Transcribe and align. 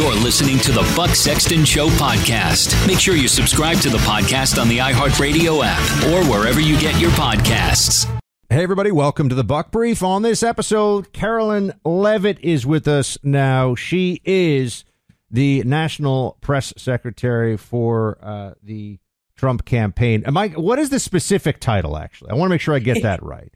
You're 0.00 0.14
listening 0.14 0.58
to 0.60 0.72
the 0.72 0.90
Buck 0.96 1.10
Sexton 1.10 1.62
Show 1.66 1.90
podcast. 1.90 2.74
Make 2.86 2.98
sure 2.98 3.16
you 3.16 3.28
subscribe 3.28 3.80
to 3.80 3.90
the 3.90 3.98
podcast 3.98 4.58
on 4.58 4.66
the 4.66 4.78
iHeartRadio 4.78 5.60
app 5.62 6.04
or 6.04 6.26
wherever 6.30 6.58
you 6.58 6.80
get 6.80 6.98
your 6.98 7.10
podcasts. 7.10 8.06
Hey, 8.48 8.62
everybody, 8.62 8.92
welcome 8.92 9.28
to 9.28 9.34
the 9.34 9.44
Buck 9.44 9.70
Brief. 9.70 10.02
On 10.02 10.22
this 10.22 10.42
episode, 10.42 11.12
Karoline 11.12 11.78
Leavitt 11.84 12.38
is 12.40 12.64
with 12.64 12.88
us 12.88 13.18
now. 13.22 13.74
She 13.74 14.22
is 14.24 14.86
the 15.30 15.62
National 15.64 16.38
Press 16.40 16.72
Secretary 16.78 17.58
for 17.58 18.16
uh, 18.22 18.54
the 18.62 19.00
Trump 19.36 19.66
campaign. 19.66 20.24
Am 20.24 20.34
I, 20.34 20.48
what 20.48 20.78
is 20.78 20.88
the 20.88 20.98
specific 20.98 21.60
title, 21.60 21.98
actually? 21.98 22.30
I 22.30 22.36
want 22.36 22.48
to 22.48 22.54
make 22.54 22.62
sure 22.62 22.74
I 22.74 22.78
get 22.78 23.02
that 23.02 23.22
right. 23.22 23.52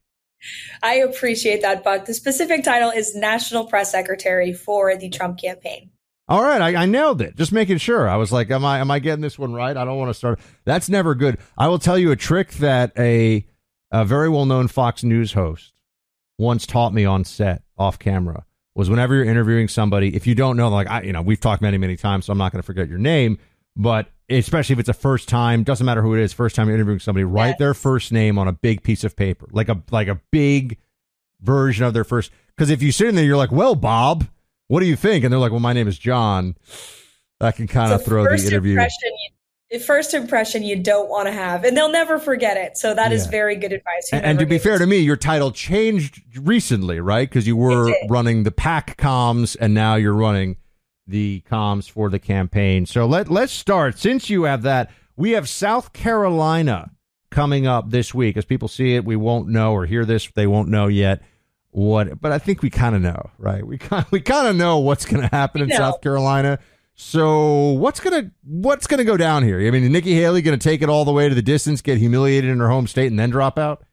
I 0.82 0.96
appreciate 0.96 1.62
that, 1.62 1.82
Buck. 1.82 2.04
The 2.04 2.12
specific 2.12 2.64
title 2.64 2.90
is 2.90 3.14
National 3.14 3.64
Press 3.64 3.90
Secretary 3.90 4.52
for 4.52 4.94
the 4.94 5.08
Trump 5.08 5.38
campaign. 5.38 5.88
All 6.26 6.42
right, 6.42 6.60
I, 6.60 6.84
I, 6.84 6.86
nailed 6.86 7.20
it. 7.20 7.36
Just 7.36 7.52
making 7.52 7.76
sure. 7.78 8.08
I 8.08 8.16
was 8.16 8.32
like, 8.32 8.50
am 8.50 8.64
I 8.64 8.78
am 8.78 8.90
I 8.90 8.98
getting 8.98 9.20
this 9.20 9.38
one 9.38 9.52
right? 9.52 9.76
I 9.76 9.84
don't 9.84 9.98
want 9.98 10.08
to 10.08 10.14
start. 10.14 10.40
That's 10.64 10.88
never 10.88 11.14
good. 11.14 11.38
I 11.58 11.68
will 11.68 11.78
tell 11.78 11.98
you 11.98 12.10
a 12.12 12.16
trick 12.16 12.52
that 12.54 12.92
a 12.98 13.46
a 13.90 14.04
very 14.04 14.28
well 14.28 14.46
known 14.46 14.68
Fox 14.68 15.04
News 15.04 15.34
host 15.34 15.74
once 16.38 16.66
taught 16.66 16.94
me 16.94 17.04
on 17.04 17.24
set 17.24 17.62
off 17.76 17.98
camera 17.98 18.44
was 18.74 18.90
whenever 18.90 19.14
you're 19.14 19.24
interviewing 19.24 19.68
somebody, 19.68 20.16
if 20.16 20.26
you 20.26 20.34
don't 20.34 20.56
know, 20.56 20.68
like 20.68 20.88
I, 20.88 21.02
you 21.02 21.12
know, 21.12 21.22
we've 21.22 21.40
talked 21.40 21.60
many 21.60 21.76
many 21.76 21.96
times, 21.96 22.24
so 22.24 22.32
I'm 22.32 22.38
not 22.38 22.52
going 22.52 22.62
to 22.62 22.66
forget 22.66 22.88
your 22.88 22.98
name, 22.98 23.38
but 23.76 24.08
especially 24.30 24.72
if 24.72 24.78
it's 24.78 24.88
a 24.88 24.94
first 24.94 25.28
time, 25.28 25.62
doesn't 25.62 25.84
matter 25.84 26.00
who 26.00 26.14
it 26.14 26.20
is, 26.20 26.32
first 26.32 26.56
time 26.56 26.68
you're 26.68 26.76
interviewing 26.76 27.00
somebody, 27.00 27.24
write 27.24 27.50
yes. 27.50 27.58
their 27.58 27.74
first 27.74 28.12
name 28.12 28.38
on 28.38 28.48
a 28.48 28.52
big 28.52 28.82
piece 28.82 29.04
of 29.04 29.14
paper, 29.14 29.46
like 29.52 29.68
a 29.68 29.82
like 29.90 30.08
a 30.08 30.20
big 30.30 30.78
version 31.40 31.84
of 31.84 31.92
their 31.92 32.04
first. 32.04 32.30
Because 32.56 32.70
if 32.70 32.82
you 32.82 32.92
sit 32.92 33.08
in 33.08 33.14
there, 33.14 33.24
you're 33.24 33.36
like, 33.36 33.52
well, 33.52 33.74
Bob 33.74 34.26
what 34.68 34.80
do 34.80 34.86
you 34.86 34.96
think? 34.96 35.24
And 35.24 35.32
they're 35.32 35.40
like, 35.40 35.50
well, 35.50 35.60
my 35.60 35.72
name 35.72 35.88
is 35.88 35.98
John. 35.98 36.56
That 37.40 37.56
can 37.56 37.66
kind 37.66 37.92
of 37.92 38.04
throw 38.04 38.24
the 38.24 38.42
interview. 38.46 38.80
You, 39.70 39.80
first 39.80 40.14
impression 40.14 40.62
you 40.62 40.76
don't 40.76 41.08
want 41.08 41.26
to 41.26 41.32
have, 41.32 41.64
and 41.64 41.76
they'll 41.76 41.90
never 41.90 42.18
forget 42.18 42.56
it. 42.56 42.76
So 42.76 42.94
that 42.94 43.10
yeah. 43.10 43.16
is 43.16 43.26
very 43.26 43.56
good 43.56 43.72
advice. 43.72 44.08
And, 44.12 44.24
and 44.24 44.38
to 44.38 44.46
be 44.46 44.58
fair 44.58 44.78
to 44.78 44.86
me, 44.86 44.98
your 44.98 45.16
title 45.16 45.50
changed 45.50 46.22
recently, 46.38 47.00
right? 47.00 47.28
Because 47.28 47.46
you 47.46 47.56
were 47.56 47.92
running 48.08 48.44
the 48.44 48.52
PAC 48.52 48.96
comms, 48.96 49.56
and 49.60 49.74
now 49.74 49.96
you're 49.96 50.14
running 50.14 50.56
the 51.06 51.42
comms 51.50 51.90
for 51.90 52.08
the 52.08 52.18
campaign. 52.18 52.86
So 52.86 53.06
let 53.06 53.28
let's 53.28 53.52
start. 53.52 53.98
Since 53.98 54.30
you 54.30 54.44
have 54.44 54.62
that, 54.62 54.90
we 55.16 55.32
have 55.32 55.48
South 55.48 55.92
Carolina 55.92 56.90
coming 57.30 57.66
up 57.66 57.90
this 57.90 58.14
week. 58.14 58.36
As 58.36 58.44
people 58.44 58.68
see 58.68 58.94
it, 58.94 59.04
we 59.04 59.16
won't 59.16 59.48
know 59.48 59.72
or 59.72 59.86
hear 59.86 60.04
this, 60.04 60.30
they 60.34 60.46
won't 60.46 60.68
know 60.68 60.86
yet 60.86 61.22
what 61.74 62.20
but 62.20 62.30
I 62.30 62.38
think 62.38 62.62
we 62.62 62.70
kind 62.70 62.94
of 62.94 63.02
know, 63.02 63.30
right? 63.36 63.66
We 63.66 63.78
kind 63.78 64.06
we 64.12 64.20
kind 64.20 64.46
of 64.46 64.54
know 64.54 64.78
what's 64.78 65.04
going 65.04 65.22
to 65.22 65.34
happen 65.34 65.60
in 65.60 65.70
South 65.70 66.00
Carolina. 66.00 66.60
So 66.94 67.70
what's 67.72 67.98
gonna 67.98 68.30
what's 68.44 68.86
gonna 68.86 69.02
go 69.02 69.16
down 69.16 69.42
here? 69.42 69.60
I 69.60 69.70
mean, 69.72 69.90
Nikki 69.90 70.14
Haley 70.14 70.40
going 70.42 70.56
to 70.56 70.62
take 70.62 70.82
it 70.82 70.88
all 70.88 71.04
the 71.04 71.12
way 71.12 71.28
to 71.28 71.34
the 71.34 71.42
distance, 71.42 71.82
get 71.82 71.98
humiliated 71.98 72.48
in 72.50 72.60
her 72.60 72.68
home 72.68 72.86
state, 72.86 73.08
and 73.08 73.18
then 73.18 73.30
drop 73.30 73.58
out? 73.58 73.84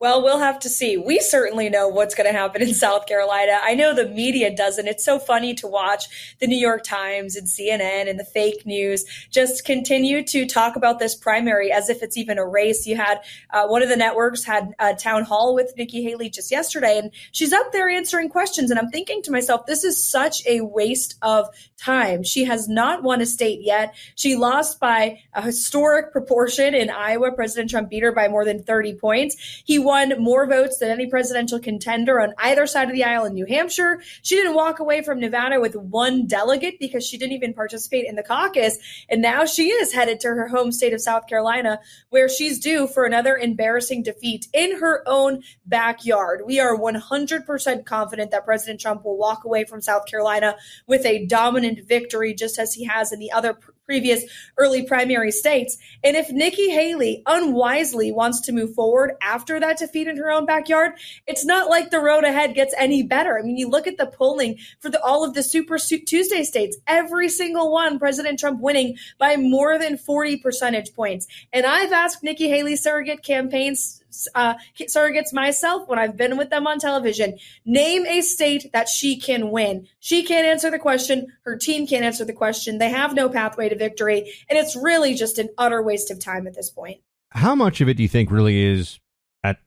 Well, 0.00 0.22
we'll 0.22 0.40
have 0.40 0.58
to 0.60 0.68
see. 0.68 0.96
We 0.96 1.20
certainly 1.20 1.70
know 1.70 1.88
what's 1.88 2.14
going 2.14 2.26
to 2.30 2.38
happen 2.38 2.60
in 2.62 2.74
South 2.74 3.06
Carolina. 3.06 3.58
I 3.62 3.74
know 3.74 3.94
the 3.94 4.08
media 4.08 4.54
doesn't. 4.54 4.86
It's 4.86 5.04
so 5.04 5.18
funny 5.18 5.54
to 5.54 5.66
watch 5.66 6.36
the 6.40 6.46
New 6.46 6.58
York 6.58 6.82
Times 6.82 7.36
and 7.36 7.46
CNN 7.46 8.10
and 8.10 8.18
the 8.18 8.24
fake 8.24 8.66
news 8.66 9.04
just 9.30 9.64
continue 9.64 10.22
to 10.24 10.46
talk 10.46 10.76
about 10.76 10.98
this 10.98 11.14
primary 11.14 11.70
as 11.70 11.88
if 11.88 12.02
it's 12.02 12.16
even 12.16 12.38
a 12.38 12.46
race. 12.46 12.86
You 12.86 12.96
had 12.96 13.20
uh, 13.50 13.66
one 13.66 13.82
of 13.82 13.88
the 13.88 13.96
networks 13.96 14.44
had 14.44 14.74
a 14.78 14.94
town 14.94 15.22
hall 15.22 15.54
with 15.54 15.72
Nikki 15.76 16.02
Haley 16.02 16.28
just 16.28 16.50
yesterday, 16.50 16.98
and 16.98 17.10
she's 17.32 17.52
up 17.52 17.72
there 17.72 17.88
answering 17.88 18.28
questions. 18.28 18.70
And 18.70 18.80
I'm 18.80 18.90
thinking 18.90 19.22
to 19.22 19.30
myself, 19.30 19.66
this 19.66 19.84
is 19.84 20.06
such 20.06 20.44
a 20.46 20.60
waste 20.62 21.14
of 21.22 21.48
time. 21.78 22.24
She 22.24 22.44
has 22.44 22.68
not 22.68 23.02
won 23.02 23.20
a 23.20 23.26
state 23.26 23.60
yet. 23.62 23.94
She 24.16 24.36
lost 24.36 24.80
by 24.80 25.20
a 25.34 25.42
historic 25.42 26.12
proportion 26.12 26.74
in 26.74 26.90
Iowa. 26.90 27.32
President 27.32 27.70
Trump 27.70 27.90
beat 27.90 28.02
her 28.02 28.12
by 28.12 28.28
more 28.28 28.44
than 28.44 28.62
30 28.62 28.94
points. 28.96 29.62
He 29.64 29.78
won 29.84 30.20
more 30.22 30.46
votes 30.46 30.78
than 30.78 30.90
any 30.90 31.06
presidential 31.06 31.60
contender 31.60 32.20
on 32.20 32.34
either 32.38 32.66
side 32.66 32.88
of 32.88 32.94
the 32.94 33.04
aisle 33.04 33.24
in 33.24 33.34
New 33.34 33.46
Hampshire. 33.46 34.02
She 34.22 34.34
didn't 34.34 34.54
walk 34.54 34.80
away 34.80 35.02
from 35.02 35.20
Nevada 35.20 35.60
with 35.60 35.76
one 35.76 36.26
delegate 36.26 36.80
because 36.80 37.06
she 37.06 37.18
didn't 37.18 37.34
even 37.34 37.54
participate 37.54 38.06
in 38.06 38.16
the 38.16 38.22
caucus. 38.22 38.78
And 39.08 39.22
now 39.22 39.44
she 39.44 39.68
is 39.68 39.92
headed 39.92 40.20
to 40.20 40.28
her 40.28 40.48
home 40.48 40.72
state 40.72 40.92
of 40.92 41.00
South 41.00 41.26
Carolina, 41.28 41.80
where 42.10 42.28
she's 42.28 42.58
due 42.58 42.86
for 42.86 43.04
another 43.04 43.36
embarrassing 43.36 44.02
defeat 44.02 44.48
in 44.52 44.78
her 44.78 45.02
own 45.06 45.42
backyard. 45.66 46.42
We 46.46 46.58
are 46.60 46.76
100% 46.76 47.84
confident 47.84 48.30
that 48.30 48.44
President 48.44 48.80
Trump 48.80 49.04
will 49.04 49.18
walk 49.18 49.44
away 49.44 49.64
from 49.64 49.82
South 49.82 50.06
Carolina 50.06 50.56
with 50.86 51.04
a 51.04 51.26
dominant 51.26 51.86
victory, 51.86 52.34
just 52.34 52.58
as 52.58 52.74
he 52.74 52.84
has 52.84 53.12
in 53.12 53.18
the 53.18 53.30
other 53.30 53.58
previous 53.84 54.24
early 54.56 54.82
primary 54.82 55.30
states. 55.30 55.76
And 56.02 56.16
if 56.16 56.30
Nikki 56.30 56.70
Haley 56.70 57.22
unwisely 57.26 58.12
wants 58.12 58.40
to 58.42 58.52
move 58.52 58.74
forward 58.74 59.12
after 59.22 59.60
that 59.60 59.78
defeat 59.78 60.08
in 60.08 60.16
her 60.16 60.30
own 60.30 60.46
backyard, 60.46 60.92
it's 61.26 61.44
not 61.44 61.68
like 61.68 61.90
the 61.90 62.00
road 62.00 62.24
ahead 62.24 62.54
gets 62.54 62.74
any 62.78 63.02
better. 63.02 63.38
I 63.38 63.42
mean, 63.42 63.56
you 63.56 63.68
look 63.68 63.86
at 63.86 63.96
the 63.96 64.06
polling 64.06 64.58
for 64.80 64.90
the, 64.90 65.02
all 65.02 65.24
of 65.24 65.34
the 65.34 65.42
Super 65.42 65.78
Tuesday 65.78 66.44
states, 66.44 66.76
every 66.86 67.28
single 67.28 67.72
one, 67.72 67.98
President 67.98 68.38
Trump 68.38 68.60
winning 68.60 68.96
by 69.18 69.36
more 69.36 69.78
than 69.78 69.98
40 69.98 70.38
percentage 70.38 70.94
points. 70.94 71.26
And 71.52 71.66
I've 71.66 71.92
asked 71.92 72.22
Nikki 72.22 72.48
Haley 72.48 72.76
surrogate 72.76 73.22
campaigns 73.22 74.03
uh, 74.34 74.54
surrogates 74.80 75.32
myself 75.32 75.88
when 75.88 75.98
I've 75.98 76.16
been 76.16 76.36
with 76.36 76.50
them 76.50 76.66
on 76.66 76.78
television. 76.78 77.38
Name 77.64 78.06
a 78.06 78.20
state 78.20 78.70
that 78.72 78.88
she 78.88 79.18
can 79.18 79.50
win. 79.50 79.86
She 80.00 80.24
can't 80.24 80.46
answer 80.46 80.70
the 80.70 80.78
question. 80.78 81.28
Her 81.42 81.56
team 81.56 81.86
can't 81.86 82.04
answer 82.04 82.24
the 82.24 82.32
question. 82.32 82.78
They 82.78 82.90
have 82.90 83.14
no 83.14 83.28
pathway 83.28 83.68
to 83.68 83.76
victory. 83.76 84.32
And 84.48 84.58
it's 84.58 84.76
really 84.76 85.14
just 85.14 85.38
an 85.38 85.48
utter 85.58 85.82
waste 85.82 86.10
of 86.10 86.18
time 86.18 86.46
at 86.46 86.54
this 86.54 86.70
point. 86.70 87.00
How 87.30 87.54
much 87.54 87.80
of 87.80 87.88
it 87.88 87.94
do 87.94 88.02
you 88.02 88.08
think 88.08 88.30
really 88.30 88.64
is 88.64 89.00
at 89.42 89.58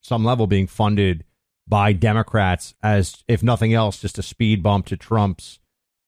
some 0.00 0.24
level 0.24 0.46
being 0.46 0.66
funded 0.66 1.24
by 1.66 1.92
Democrats 1.92 2.74
as, 2.82 3.24
if 3.28 3.42
nothing 3.42 3.72
else, 3.72 4.00
just 4.00 4.18
a 4.18 4.22
speed 4.22 4.62
bump 4.62 4.86
to 4.86 4.96
Trump's 4.96 5.58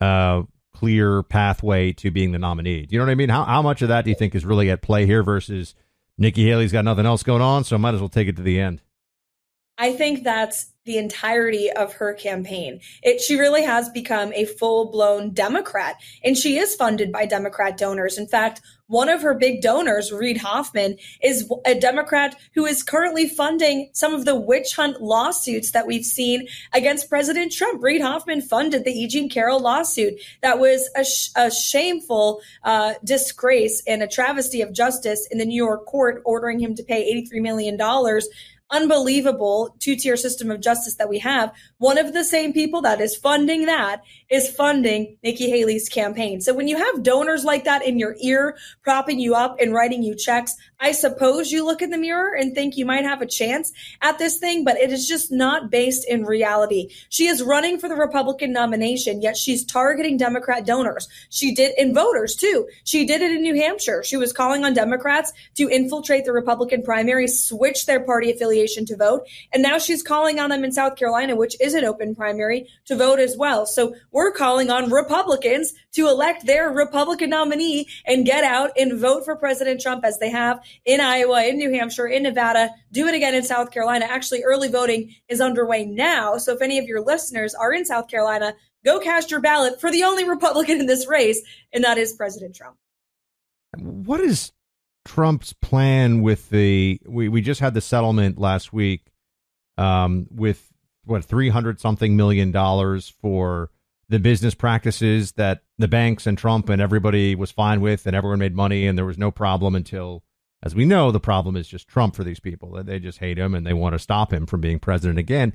uh, 0.01 0.43
clear 0.75 1.23
pathway 1.23 1.93
to 1.93 2.11
being 2.11 2.33
the 2.33 2.39
nominee? 2.39 2.87
Do 2.87 2.95
you 2.95 2.99
know 2.99 3.07
what 3.07 3.13
I 3.13 3.15
mean? 3.15 3.29
How, 3.29 3.45
how 3.45 3.63
much 3.63 3.83
of 3.83 3.89
that 3.89 4.05
do 4.05 4.11
you 4.11 4.17
think 4.17 4.35
is 4.35 4.45
really 4.45 4.71
at 4.71 4.83
play 4.83 5.07
here 5.07 5.23
versus– 5.23 5.75
Nikki 6.19 6.45
Haley's 6.47 6.73
got 6.73 6.85
nothing 6.85 7.05
else 7.05 7.23
going 7.23 7.43
on, 7.43 7.65
so 7.65 7.77
might 7.77 7.95
as 7.95 8.01
well 8.01 8.09
take 8.09 8.29
it 8.29 8.37
to 8.37 8.43
the 8.43 8.59
end. 8.59 8.81
I 9.79 9.93
think 9.93 10.25
that's 10.25 10.73
the 10.87 10.97
entirety 10.97 11.71
of 11.71 11.93
her 11.95 12.15
campaign. 12.15 12.81
It, 13.03 13.21
she 13.21 13.37
really 13.37 13.65
has 13.65 13.89
become 13.91 14.33
a 14.33 14.45
full 14.45 14.91
blown 14.91 15.35
Democrat, 15.35 15.97
and 16.25 16.39
she 16.39 16.59
is 16.59 16.77
funded 16.77 17.13
by 17.13 17.27
Democrat 17.27 17.77
donors. 17.77 18.17
In 18.17 18.27
fact, 18.27 18.63
one 18.87 19.09
of 19.09 19.21
her 19.21 19.35
big 19.35 19.63
donors, 19.63 20.13
Reid 20.13 20.37
Hoffman, 20.39 20.97
is 21.21 21.51
a 21.67 21.75
Democrat 21.75 22.37
who 22.55 22.65
is 22.65 22.85
currently 22.85 23.29
funding 23.29 23.91
some 23.95 24.15
of 24.15 24.25
the 24.25 24.37
witch 24.37 24.77
hunt 24.77 25.03
lawsuits 25.03 25.73
that 25.73 25.89
we've 25.89 26.05
seen 26.05 26.47
against 26.73 27.09
President 27.09 27.51
Trump. 27.53 27.83
Reid 27.83 28.01
Hoffman 28.01 28.41
funded 28.41 28.85
the 28.85 28.93
E. 28.93 29.09
Jean 29.09 29.29
Carroll 29.29 29.59
lawsuit. 29.59 30.15
That 30.43 30.61
was 30.61 30.89
a, 30.95 31.05
sh- 31.05 31.31
a 31.35 31.51
shameful 31.51 32.41
uh, 32.63 32.95
disgrace 33.03 33.83
and 33.89 34.05
a 34.05 34.09
travesty 34.09 34.63
of 34.63 34.73
justice 34.73 35.27
in 35.33 35.39
the 35.39 35.47
New 35.47 35.57
York 35.57 35.85
court, 35.87 36.23
ordering 36.25 36.61
him 36.61 36.77
to 36.77 36.85
pay 36.85 37.13
$83 37.29 37.43
million 37.43 37.77
unbelievable 38.71 39.77
two 39.79 39.95
tier 39.95 40.17
system 40.17 40.51
of 40.51 40.61
justice 40.61 40.97
that 40.97 41.09
we 41.09 41.19
have. 41.21 41.53
One 41.79 41.99
of 41.99 42.13
the 42.13 42.25
same 42.25 42.53
people 42.53 42.83
that 42.83 43.01
is 43.01 43.17
funding 43.17 43.67
that 43.67 44.03
is 44.29 44.51
funding 44.51 45.17
Nikki 45.23 45.49
Haley's 45.51 45.89
campaign. 45.89 46.41
So 46.41 46.53
when 46.53 46.67
you 46.67 46.77
have 46.77 47.03
donors 47.03 47.45
like 47.45 47.65
that 47.65 47.87
in 47.87 47.99
your 47.99 48.17
ear, 48.21 48.57
propping 48.83 49.21
you 49.21 49.35
up 49.35 49.57
and 49.61 49.73
writing 49.73 50.03
you 50.03 50.17
checks, 50.17 50.57
I 50.81 50.93
suppose 50.93 51.53
you 51.53 51.65
look 51.65 51.81
in 51.81 51.91
the 51.91 51.99
mirror 51.99 52.35
and 52.35 52.55
think 52.55 52.77
you 52.77 52.85
might 52.85 53.05
have 53.05 53.23
a 53.23 53.27
chance 53.27 53.73
at 54.03 54.19
this 54.19 54.39
thing, 54.39 54.65
but 54.65 54.77
it 54.79 54.93
is 54.93 55.07
just 55.07 55.31
not 55.31 55.71
based 55.71 56.07
in 56.09 56.25
reality. 56.25 56.91
She 57.09 57.29
is 57.29 57.43
running 57.43 57.79
for 57.79 57.89
the 57.89 57.95
Republican 57.95 58.53
nomination, 58.53 59.23
yet 59.23 59.37
she's 59.37 59.65
targeting 59.65 60.17
Democrat 60.17 60.67
donors. 60.67 61.09
She 61.31 61.55
did 61.55 61.73
in 61.79 61.95
voters 61.95 62.35
too. 62.35 62.69
She 62.85 63.05
did 63.07 63.23
it 63.23 63.31
in 63.31 63.43
New 63.43 63.55
Hampshire. 63.55 64.03
She 64.03 64.17
was 64.17 64.33
calling 64.33 64.65
on 64.65 64.75
Democrats 64.75 65.33
to 65.55 65.69
infiltrate 65.69 66.25
the 66.25 66.33
Republican 66.33 66.83
primary, 66.83 67.29
switch 67.29 67.87
their 67.87 68.01
party 68.01 68.31
affiliation 68.31 68.56
to 68.57 68.97
vote. 68.97 69.27
And 69.53 69.63
now 69.63 69.79
she's 69.79 70.03
calling 70.03 70.39
on 70.39 70.51
them 70.51 70.65
in 70.65 70.73
South 70.73 70.97
Carolina, 70.97 71.37
which 71.37 71.57
is 71.61 71.75
an 71.75 71.85
open 71.85 72.15
primary, 72.15 72.69
to 72.87 72.97
vote 72.97 73.19
as 73.19 73.37
well. 73.37 73.67
So 73.67 73.95
we're 74.11 74.33
calling 74.33 74.71
on 74.71 74.91
Republicans 74.91 75.73
to 75.93 76.09
elect 76.09 76.47
their 76.47 76.71
Republican 76.71 77.31
nominee 77.31 77.89
and 78.07 78.27
get 78.27 78.45
out 78.45 78.71
and 78.77 78.99
vote 78.99 79.25
for 79.25 79.37
President 79.37 79.81
Trump 79.81 80.05
as 80.05 80.19
they 80.19 80.31
have 80.31 80.61
in 80.85 81.01
Iowa, 81.01 81.45
in 81.45 81.57
New 81.57 81.73
Hampshire, 81.73 82.07
in 82.07 82.23
Nevada, 82.23 82.71
do 82.93 83.07
it 83.07 83.15
again 83.15 83.35
in 83.35 83.43
South 83.43 83.71
Carolina. 83.71 84.07
Actually, 84.09 84.43
early 84.43 84.69
voting 84.69 85.15
is 85.29 85.41
underway 85.41 85.85
now. 85.85 86.39
So 86.39 86.55
if 86.55 86.63
any 86.63 86.79
of 86.79 86.87
your 86.87 87.03
listeners 87.03 87.55
are 87.55 87.73
in 87.73 87.85
South 87.85 88.09
Carolina, 88.09 88.55
go 88.85 89.01
cast 89.01 89.31
your 89.31 89.41
ballot 89.41 89.81
for 89.81 89.91
the 89.91 90.05
only 90.05 90.29
Republican 90.29 90.81
in 90.81 90.87
this 90.87 91.07
race, 91.07 91.43
and 91.73 91.85
that 91.85 91.99
is 91.99 92.15
President 92.15 92.55
Trump. 92.55 92.77
What 93.79 94.21
is 94.21 94.53
Trump's 95.07 95.53
plan 95.53 96.21
with 96.21 96.51
the? 96.51 97.01
We, 97.07 97.29
we 97.29 97.41
just 97.41 97.61
had 97.61 97.75
the 97.75 97.81
settlement 97.81 98.39
last 98.39 98.73
week 98.73 99.13
um, 99.79 100.27
with 100.31 100.73
what, 101.05 101.25
300 101.25 101.81
something 101.81 102.17
million 102.17 102.51
dollars 102.51 103.09
for 103.09 103.71
the 104.09 104.19
business 104.19 104.55
practices 104.55 105.33
that 105.33 105.63
the 105.79 105.89
banks 105.89 106.27
and 106.27 106.37
Trump 106.37 106.69
and 106.69 106.81
everybody 106.81 107.35
was 107.35 107.51
fine 107.51 107.81
with, 107.81 108.07
and 108.07 108.15
everyone 108.15 108.39
made 108.39 108.55
money, 108.55 108.87
and 108.87 108.97
there 108.97 109.05
was 109.05 109.19
no 109.19 109.31
problem 109.31 109.75
until, 109.75 110.23
as 110.63 110.75
we 110.75 110.85
know, 110.85 111.11
the 111.11 111.21
problem 111.21 111.57
is 111.57 111.67
just 111.67 111.89
Trump 111.89 112.15
for 112.15 112.25
these 112.25 112.41
people. 112.41 112.83
They 112.85 112.99
just 112.99 113.19
hate 113.19 113.39
him 113.39 113.55
and 113.55 113.67
they 113.67 113.73
want 113.73 113.95
to 113.95 113.99
stop 113.99 114.33
him 114.33 114.47
from 114.47 114.61
being 114.61 114.79
president 114.79 115.19
again. 115.19 115.53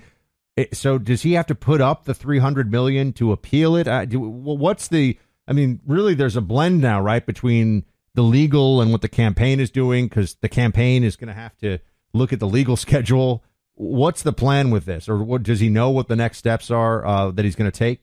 So, 0.73 0.97
does 0.97 1.21
he 1.21 1.33
have 1.33 1.47
to 1.47 1.55
put 1.55 1.79
up 1.79 2.03
the 2.03 2.13
three 2.13 2.39
hundred 2.39 2.71
million 2.71 3.13
to 3.13 3.31
appeal 3.31 3.75
it? 3.75 3.87
Uh, 3.87 4.05
do, 4.05 4.19
what's 4.19 4.89
the? 4.89 5.17
I 5.47 5.53
mean, 5.53 5.79
really, 5.85 6.13
there's 6.13 6.35
a 6.35 6.41
blend 6.41 6.81
now, 6.81 7.01
right, 7.01 7.25
between 7.25 7.85
the 8.15 8.21
legal 8.21 8.81
and 8.81 8.91
what 8.91 9.01
the 9.01 9.09
campaign 9.09 9.59
is 9.59 9.71
doing, 9.71 10.07
because 10.07 10.35
the 10.41 10.49
campaign 10.49 11.03
is 11.03 11.15
going 11.15 11.27
to 11.29 11.33
have 11.33 11.57
to 11.57 11.79
look 12.13 12.33
at 12.33 12.39
the 12.39 12.47
legal 12.47 12.75
schedule. 12.77 13.43
What's 13.75 14.21
the 14.21 14.33
plan 14.33 14.69
with 14.69 14.85
this, 14.85 15.09
or 15.09 15.23
what 15.23 15.43
does 15.43 15.59
he 15.59 15.69
know 15.69 15.89
what 15.89 16.07
the 16.07 16.15
next 16.15 16.37
steps 16.37 16.69
are 16.69 17.05
uh, 17.05 17.31
that 17.31 17.45
he's 17.45 17.55
going 17.55 17.71
to 17.71 17.77
take? 17.77 18.01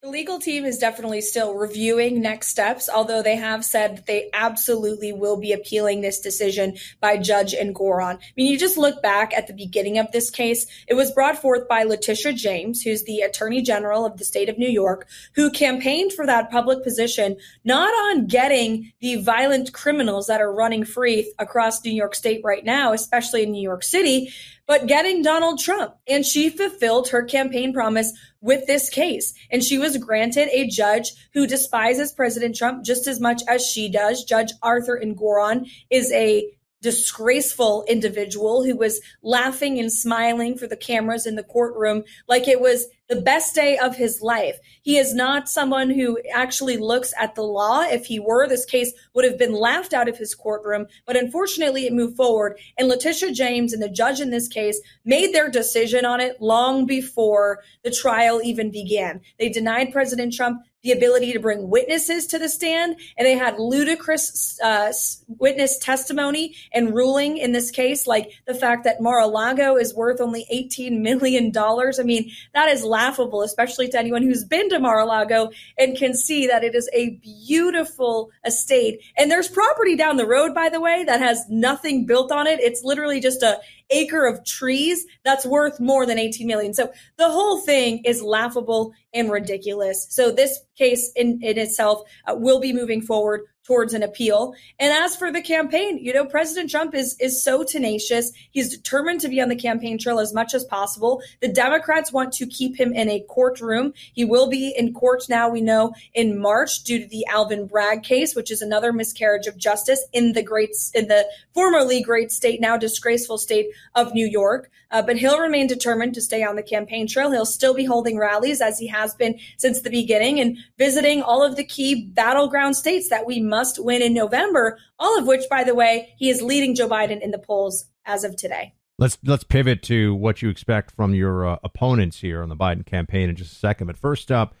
The 0.00 0.10
legal 0.10 0.38
team 0.38 0.64
is 0.64 0.78
definitely 0.78 1.20
still 1.20 1.56
reviewing 1.56 2.20
next 2.20 2.50
steps, 2.50 2.88
although 2.88 3.20
they 3.20 3.34
have 3.34 3.64
said 3.64 3.96
that 3.96 4.06
they 4.06 4.30
absolutely 4.32 5.12
will 5.12 5.36
be 5.36 5.52
appealing 5.52 6.02
this 6.02 6.20
decision 6.20 6.76
by 7.00 7.16
Judge 7.16 7.52
Engoron. 7.52 8.14
I 8.14 8.20
mean, 8.36 8.46
you 8.46 8.56
just 8.56 8.78
look 8.78 9.02
back 9.02 9.34
at 9.36 9.48
the 9.48 9.54
beginning 9.54 9.98
of 9.98 10.12
this 10.12 10.30
case. 10.30 10.66
It 10.86 10.94
was 10.94 11.10
brought 11.10 11.42
forth 11.42 11.66
by 11.66 11.82
Letitia 11.82 12.34
James, 12.34 12.80
who's 12.80 13.02
the 13.02 13.22
Attorney 13.22 13.60
General 13.60 14.06
of 14.06 14.18
the 14.18 14.24
state 14.24 14.48
of 14.48 14.56
New 14.56 14.70
York, 14.70 15.08
who 15.34 15.50
campaigned 15.50 16.12
for 16.12 16.24
that 16.26 16.48
public 16.48 16.84
position, 16.84 17.36
not 17.64 17.92
on 17.92 18.28
getting 18.28 18.92
the 19.00 19.16
violent 19.16 19.72
criminals 19.72 20.28
that 20.28 20.40
are 20.40 20.54
running 20.54 20.84
free 20.84 21.34
across 21.40 21.84
New 21.84 21.90
York 21.90 22.14
State 22.14 22.42
right 22.44 22.64
now, 22.64 22.92
especially 22.92 23.42
in 23.42 23.50
New 23.50 23.60
York 23.60 23.82
City, 23.82 24.32
but 24.68 24.86
getting 24.86 25.22
Donald 25.22 25.58
Trump. 25.58 25.94
And 26.06 26.24
she 26.24 26.50
fulfilled 26.50 27.08
her 27.08 27.24
campaign 27.24 27.72
promise 27.72 28.12
with 28.40 28.66
this 28.66 28.88
case. 28.88 29.34
And 29.50 29.64
she 29.64 29.78
was 29.78 29.96
granted 29.96 30.48
a 30.52 30.68
judge 30.68 31.12
who 31.32 31.48
despises 31.48 32.12
President 32.12 32.54
Trump 32.54 32.84
just 32.84 33.08
as 33.08 33.18
much 33.18 33.42
as 33.48 33.66
she 33.66 33.90
does. 33.90 34.22
Judge 34.22 34.52
Arthur 34.62 35.00
Engoron 35.02 35.68
is 35.90 36.12
a 36.12 36.46
disgraceful 36.80 37.84
individual 37.88 38.64
who 38.64 38.76
was 38.76 39.00
laughing 39.22 39.78
and 39.78 39.92
smiling 39.92 40.56
for 40.56 40.66
the 40.66 40.76
cameras 40.76 41.26
in 41.26 41.34
the 41.34 41.42
courtroom 41.42 42.04
like 42.28 42.46
it 42.46 42.60
was 42.60 42.86
the 43.08 43.20
best 43.20 43.54
day 43.54 43.78
of 43.78 43.96
his 43.96 44.20
life. 44.20 44.58
He 44.82 44.98
is 44.98 45.14
not 45.14 45.48
someone 45.48 45.90
who 45.90 46.18
actually 46.32 46.76
looks 46.76 47.14
at 47.18 47.34
the 47.34 47.42
law. 47.42 47.80
If 47.80 48.06
he 48.06 48.20
were, 48.20 48.46
this 48.46 48.66
case 48.66 48.92
would 49.14 49.24
have 49.24 49.38
been 49.38 49.54
laughed 49.54 49.94
out 49.94 50.08
of 50.08 50.18
his 50.18 50.34
courtroom. 50.34 50.86
But 51.06 51.16
unfortunately, 51.16 51.86
it 51.86 51.94
moved 51.94 52.16
forward. 52.16 52.58
And 52.76 52.86
Letitia 52.86 53.32
James 53.32 53.72
and 53.72 53.82
the 53.82 53.88
judge 53.88 54.20
in 54.20 54.30
this 54.30 54.46
case 54.46 54.80
made 55.04 55.34
their 55.34 55.50
decision 55.50 56.04
on 56.04 56.20
it 56.20 56.40
long 56.40 56.84
before 56.84 57.62
the 57.82 57.90
trial 57.90 58.40
even 58.44 58.70
began. 58.70 59.22
They 59.38 59.48
denied 59.48 59.92
President 59.92 60.34
Trump 60.34 60.62
the 60.82 60.92
ability 60.92 61.32
to 61.32 61.40
bring 61.40 61.68
witnesses 61.68 62.26
to 62.28 62.38
the 62.38 62.48
stand, 62.48 62.96
and 63.16 63.26
they 63.26 63.36
had 63.36 63.58
ludicrous 63.58 64.58
uh, 64.62 64.92
witness 65.26 65.78
testimony 65.78 66.54
and 66.72 66.94
ruling 66.94 67.36
in 67.36 67.52
this 67.52 67.70
case, 67.70 68.06
like 68.06 68.30
the 68.46 68.54
fact 68.54 68.84
that 68.84 69.00
Mar-a-Lago 69.00 69.76
is 69.76 69.94
worth 69.94 70.20
only 70.20 70.46
$18 70.52 71.00
million. 71.00 71.52
I 71.56 72.02
mean, 72.04 72.30
that 72.54 72.68
is 72.68 72.84
laughable, 72.84 73.42
especially 73.42 73.88
to 73.88 73.98
anyone 73.98 74.22
who's 74.22 74.44
been 74.44 74.68
to 74.70 74.78
Mar-a-Lago 74.78 75.50
and 75.76 75.96
can 75.96 76.14
see 76.14 76.46
that 76.46 76.62
it 76.62 76.74
is 76.74 76.88
a 76.92 77.10
beautiful 77.46 78.30
estate. 78.46 79.02
And 79.16 79.30
there's 79.30 79.48
property 79.48 79.96
down 79.96 80.16
the 80.16 80.26
road, 80.26 80.54
by 80.54 80.68
the 80.68 80.80
way, 80.80 81.04
that 81.04 81.20
has 81.20 81.44
nothing 81.48 82.06
built 82.06 82.30
on 82.30 82.46
it. 82.46 82.60
It's 82.60 82.84
literally 82.84 83.20
just 83.20 83.42
a 83.42 83.60
acre 83.90 84.26
of 84.26 84.44
trees 84.44 85.06
that's 85.24 85.46
worth 85.46 85.80
more 85.80 86.06
than 86.06 86.18
18 86.18 86.46
million. 86.46 86.74
So 86.74 86.92
the 87.16 87.30
whole 87.30 87.60
thing 87.60 88.02
is 88.04 88.22
laughable 88.22 88.92
and 89.14 89.30
ridiculous. 89.30 90.06
So 90.10 90.30
this 90.30 90.60
case 90.76 91.12
in, 91.16 91.40
in 91.42 91.58
itself 91.58 92.02
uh, 92.26 92.34
will 92.34 92.60
be 92.60 92.72
moving 92.72 93.00
forward 93.00 93.42
towards 93.68 93.92
an 93.92 94.02
appeal. 94.02 94.54
And 94.78 94.90
as 94.90 95.14
for 95.14 95.30
the 95.30 95.42
campaign, 95.42 95.98
you 95.98 96.14
know, 96.14 96.24
President 96.24 96.70
Trump 96.70 96.94
is 96.94 97.14
is 97.20 97.44
so 97.44 97.62
tenacious. 97.62 98.32
He's 98.50 98.74
determined 98.74 99.20
to 99.20 99.28
be 99.28 99.42
on 99.42 99.50
the 99.50 99.56
campaign 99.56 99.98
trail 99.98 100.20
as 100.20 100.32
much 100.32 100.54
as 100.54 100.64
possible. 100.64 101.20
The 101.42 101.48
Democrats 101.48 102.10
want 102.10 102.32
to 102.32 102.46
keep 102.46 102.80
him 102.80 102.94
in 102.94 103.10
a 103.10 103.20
courtroom. 103.28 103.92
He 104.14 104.24
will 104.24 104.48
be 104.48 104.74
in 104.74 104.94
court 104.94 105.24
now, 105.28 105.50
we 105.50 105.60
know, 105.60 105.92
in 106.14 106.40
March 106.40 106.82
due 106.82 107.00
to 107.00 107.06
the 107.06 107.26
Alvin 107.26 107.66
Bragg 107.66 108.02
case, 108.02 108.34
which 108.34 108.50
is 108.50 108.62
another 108.62 108.90
miscarriage 108.90 109.46
of 109.46 109.58
justice 109.58 110.02
in 110.14 110.32
the 110.32 110.42
great 110.42 110.70
in 110.94 111.08
the 111.08 111.26
formerly 111.52 112.00
great 112.00 112.32
state, 112.32 112.62
now 112.62 112.78
disgraceful 112.78 113.36
state 113.36 113.66
of 113.94 114.14
New 114.14 114.26
York. 114.26 114.70
Uh, 114.90 115.02
but 115.02 115.18
he'll 115.18 115.38
remain 115.38 115.66
determined 115.66 116.14
to 116.14 116.20
stay 116.22 116.42
on 116.42 116.56
the 116.56 116.62
campaign 116.62 117.06
trail. 117.06 117.30
He'll 117.30 117.44
still 117.44 117.74
be 117.74 117.84
holding 117.84 118.18
rallies 118.18 118.62
as 118.62 118.78
he 118.78 118.86
has 118.86 119.14
been 119.14 119.38
since 119.58 119.82
the 119.82 119.90
beginning 119.90 120.40
and 120.40 120.56
visiting 120.78 121.22
all 121.22 121.42
of 121.42 121.56
the 121.56 121.64
key 121.64 122.06
battleground 122.06 122.74
states 122.74 123.10
that 123.10 123.26
we 123.26 123.38
must 123.58 123.84
win 123.84 124.02
in 124.02 124.14
November, 124.14 124.78
all 125.00 125.18
of 125.18 125.26
which, 125.26 125.42
by 125.50 125.64
the 125.64 125.74
way, 125.74 126.14
he 126.16 126.30
is 126.30 126.40
leading 126.40 126.76
Joe 126.76 126.88
Biden 126.88 127.20
in 127.20 127.32
the 127.32 127.40
polls 127.40 127.86
as 128.06 128.22
of 128.22 128.36
today. 128.36 128.72
Let's 129.00 129.18
let's 129.24 129.42
pivot 129.42 129.82
to 129.84 130.14
what 130.14 130.42
you 130.42 130.48
expect 130.48 130.92
from 130.92 131.12
your 131.12 131.44
uh, 131.44 131.56
opponents 131.64 132.20
here 132.20 132.40
on 132.40 132.48
the 132.48 132.56
Biden 132.56 132.86
campaign 132.86 133.28
in 133.28 133.34
just 133.34 133.52
a 133.52 133.56
second. 133.56 133.88
But 133.88 133.98
first 133.98 134.30
up, 134.30 134.54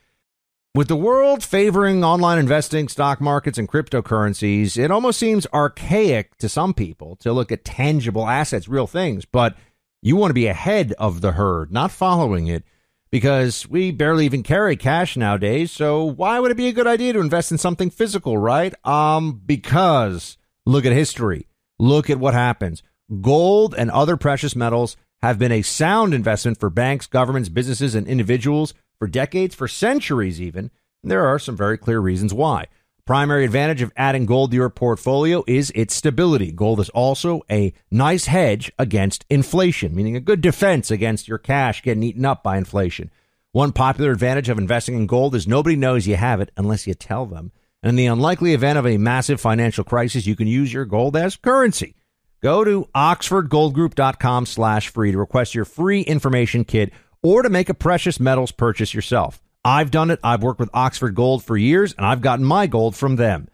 with 0.74 0.88
the 0.88 0.96
world 0.96 1.44
favoring 1.44 2.02
online 2.02 2.40
investing, 2.40 2.88
stock 2.88 3.20
markets, 3.20 3.56
and 3.56 3.68
cryptocurrencies, 3.68 4.76
it 4.76 4.90
almost 4.90 5.20
seems 5.20 5.46
archaic 5.54 6.36
to 6.38 6.48
some 6.48 6.74
people 6.74 7.14
to 7.16 7.32
look 7.32 7.52
at 7.52 7.64
tangible 7.64 8.26
assets, 8.26 8.66
real 8.66 8.88
things. 8.88 9.24
But 9.24 9.56
you 10.02 10.16
want 10.16 10.30
to 10.30 10.34
be 10.34 10.48
ahead 10.48 10.92
of 10.98 11.20
the 11.20 11.32
herd, 11.32 11.72
not 11.72 11.92
following 11.92 12.48
it 12.48 12.64
because 13.10 13.68
we 13.68 13.90
barely 13.90 14.24
even 14.24 14.42
carry 14.42 14.76
cash 14.76 15.16
nowadays. 15.16 15.72
So 15.72 16.04
why 16.04 16.40
would 16.40 16.50
it 16.50 16.56
be 16.56 16.68
a 16.68 16.72
good 16.72 16.86
idea 16.86 17.12
to 17.12 17.20
invest 17.20 17.52
in 17.52 17.58
something 17.58 17.90
physical, 17.90 18.36
right? 18.36 18.74
Um, 18.86 19.40
because 19.44 20.36
look 20.66 20.84
at 20.84 20.92
history. 20.92 21.46
Look 21.78 22.10
at 22.10 22.18
what 22.18 22.34
happens. 22.34 22.82
Gold 23.20 23.74
and 23.76 23.90
other 23.90 24.16
precious 24.16 24.54
metals 24.54 24.96
have 25.22 25.38
been 25.38 25.52
a 25.52 25.62
sound 25.62 26.14
investment 26.14 26.60
for 26.60 26.70
banks, 26.70 27.06
governments, 27.06 27.48
businesses, 27.48 27.94
and 27.94 28.06
individuals 28.06 28.74
for 28.98 29.08
decades, 29.08 29.54
for 29.54 29.68
centuries 29.68 30.40
even. 30.40 30.70
And 31.02 31.10
there 31.10 31.26
are 31.26 31.38
some 31.38 31.56
very 31.56 31.78
clear 31.78 32.00
reasons 32.00 32.34
why. 32.34 32.66
Primary 33.08 33.46
advantage 33.46 33.80
of 33.80 33.90
adding 33.96 34.26
gold 34.26 34.50
to 34.50 34.56
your 34.58 34.68
portfolio 34.68 35.42
is 35.46 35.72
its 35.74 35.94
stability. 35.94 36.52
Gold 36.52 36.78
is 36.78 36.90
also 36.90 37.40
a 37.50 37.72
nice 37.90 38.26
hedge 38.26 38.70
against 38.78 39.24
inflation, 39.30 39.94
meaning 39.94 40.14
a 40.14 40.20
good 40.20 40.42
defense 40.42 40.90
against 40.90 41.26
your 41.26 41.38
cash 41.38 41.82
getting 41.82 42.02
eaten 42.02 42.26
up 42.26 42.42
by 42.42 42.58
inflation. 42.58 43.10
One 43.52 43.72
popular 43.72 44.10
advantage 44.10 44.50
of 44.50 44.58
investing 44.58 44.94
in 44.94 45.06
gold 45.06 45.34
is 45.34 45.48
nobody 45.48 45.74
knows 45.74 46.06
you 46.06 46.16
have 46.16 46.42
it 46.42 46.50
unless 46.58 46.86
you 46.86 46.92
tell 46.92 47.24
them. 47.24 47.50
And 47.82 47.88
in 47.88 47.96
the 47.96 48.04
unlikely 48.04 48.52
event 48.52 48.76
of 48.76 48.86
a 48.86 48.98
massive 48.98 49.40
financial 49.40 49.84
crisis, 49.84 50.26
you 50.26 50.36
can 50.36 50.46
use 50.46 50.70
your 50.70 50.84
gold 50.84 51.16
as 51.16 51.34
currency. 51.34 51.94
Go 52.42 52.62
to 52.62 52.90
oxfordgoldgroup.com 52.94 54.44
slash 54.44 54.88
free 54.88 55.12
to 55.12 55.18
request 55.18 55.54
your 55.54 55.64
free 55.64 56.02
information 56.02 56.62
kit 56.62 56.92
or 57.22 57.40
to 57.40 57.48
make 57.48 57.70
a 57.70 57.74
precious 57.74 58.20
metals 58.20 58.52
purchase 58.52 58.92
yourself. 58.92 59.42
I've 59.68 59.90
done 59.90 60.10
it. 60.10 60.18
I've 60.24 60.42
worked 60.42 60.60
with 60.60 60.70
Oxford 60.72 61.14
Gold 61.14 61.44
for 61.44 61.54
years, 61.54 61.92
and 61.92 62.06
I've 62.06 62.22
gotten 62.22 62.44
my 62.44 62.66
gold 62.66 62.96
from 62.96 63.16
them. 63.16 63.48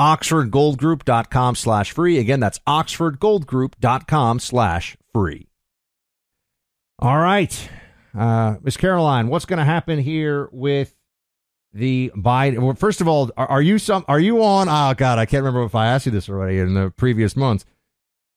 OxfordGoldGroup.com 0.00 1.54
slash 1.54 1.92
free. 1.92 2.18
Again, 2.18 2.40
that's 2.40 2.58
OxfordGoldGroup.com 2.66 4.40
slash 4.40 4.96
free. 5.12 5.46
All 6.98 7.18
right. 7.18 7.70
Uh, 8.18 8.56
Miss 8.62 8.76
Karoline, 8.76 9.28
what's 9.28 9.44
going 9.44 9.60
to 9.60 9.64
happen 9.64 10.00
here 10.00 10.48
with 10.50 10.96
the 11.72 12.10
Biden? 12.16 12.58
Well, 12.58 12.74
first 12.74 13.00
of 13.00 13.06
all, 13.06 13.30
are, 13.36 13.46
are 13.46 13.62
you 13.62 13.78
some? 13.78 14.04
Are 14.08 14.18
you 14.18 14.42
on? 14.42 14.68
Oh 14.68 14.94
God, 14.96 15.20
I 15.20 15.26
can't 15.26 15.44
remember 15.44 15.64
if 15.64 15.76
I 15.76 15.86
asked 15.86 16.06
you 16.06 16.12
this 16.12 16.28
already 16.28 16.58
in 16.58 16.74
the 16.74 16.90
previous 16.90 17.36
months. 17.36 17.64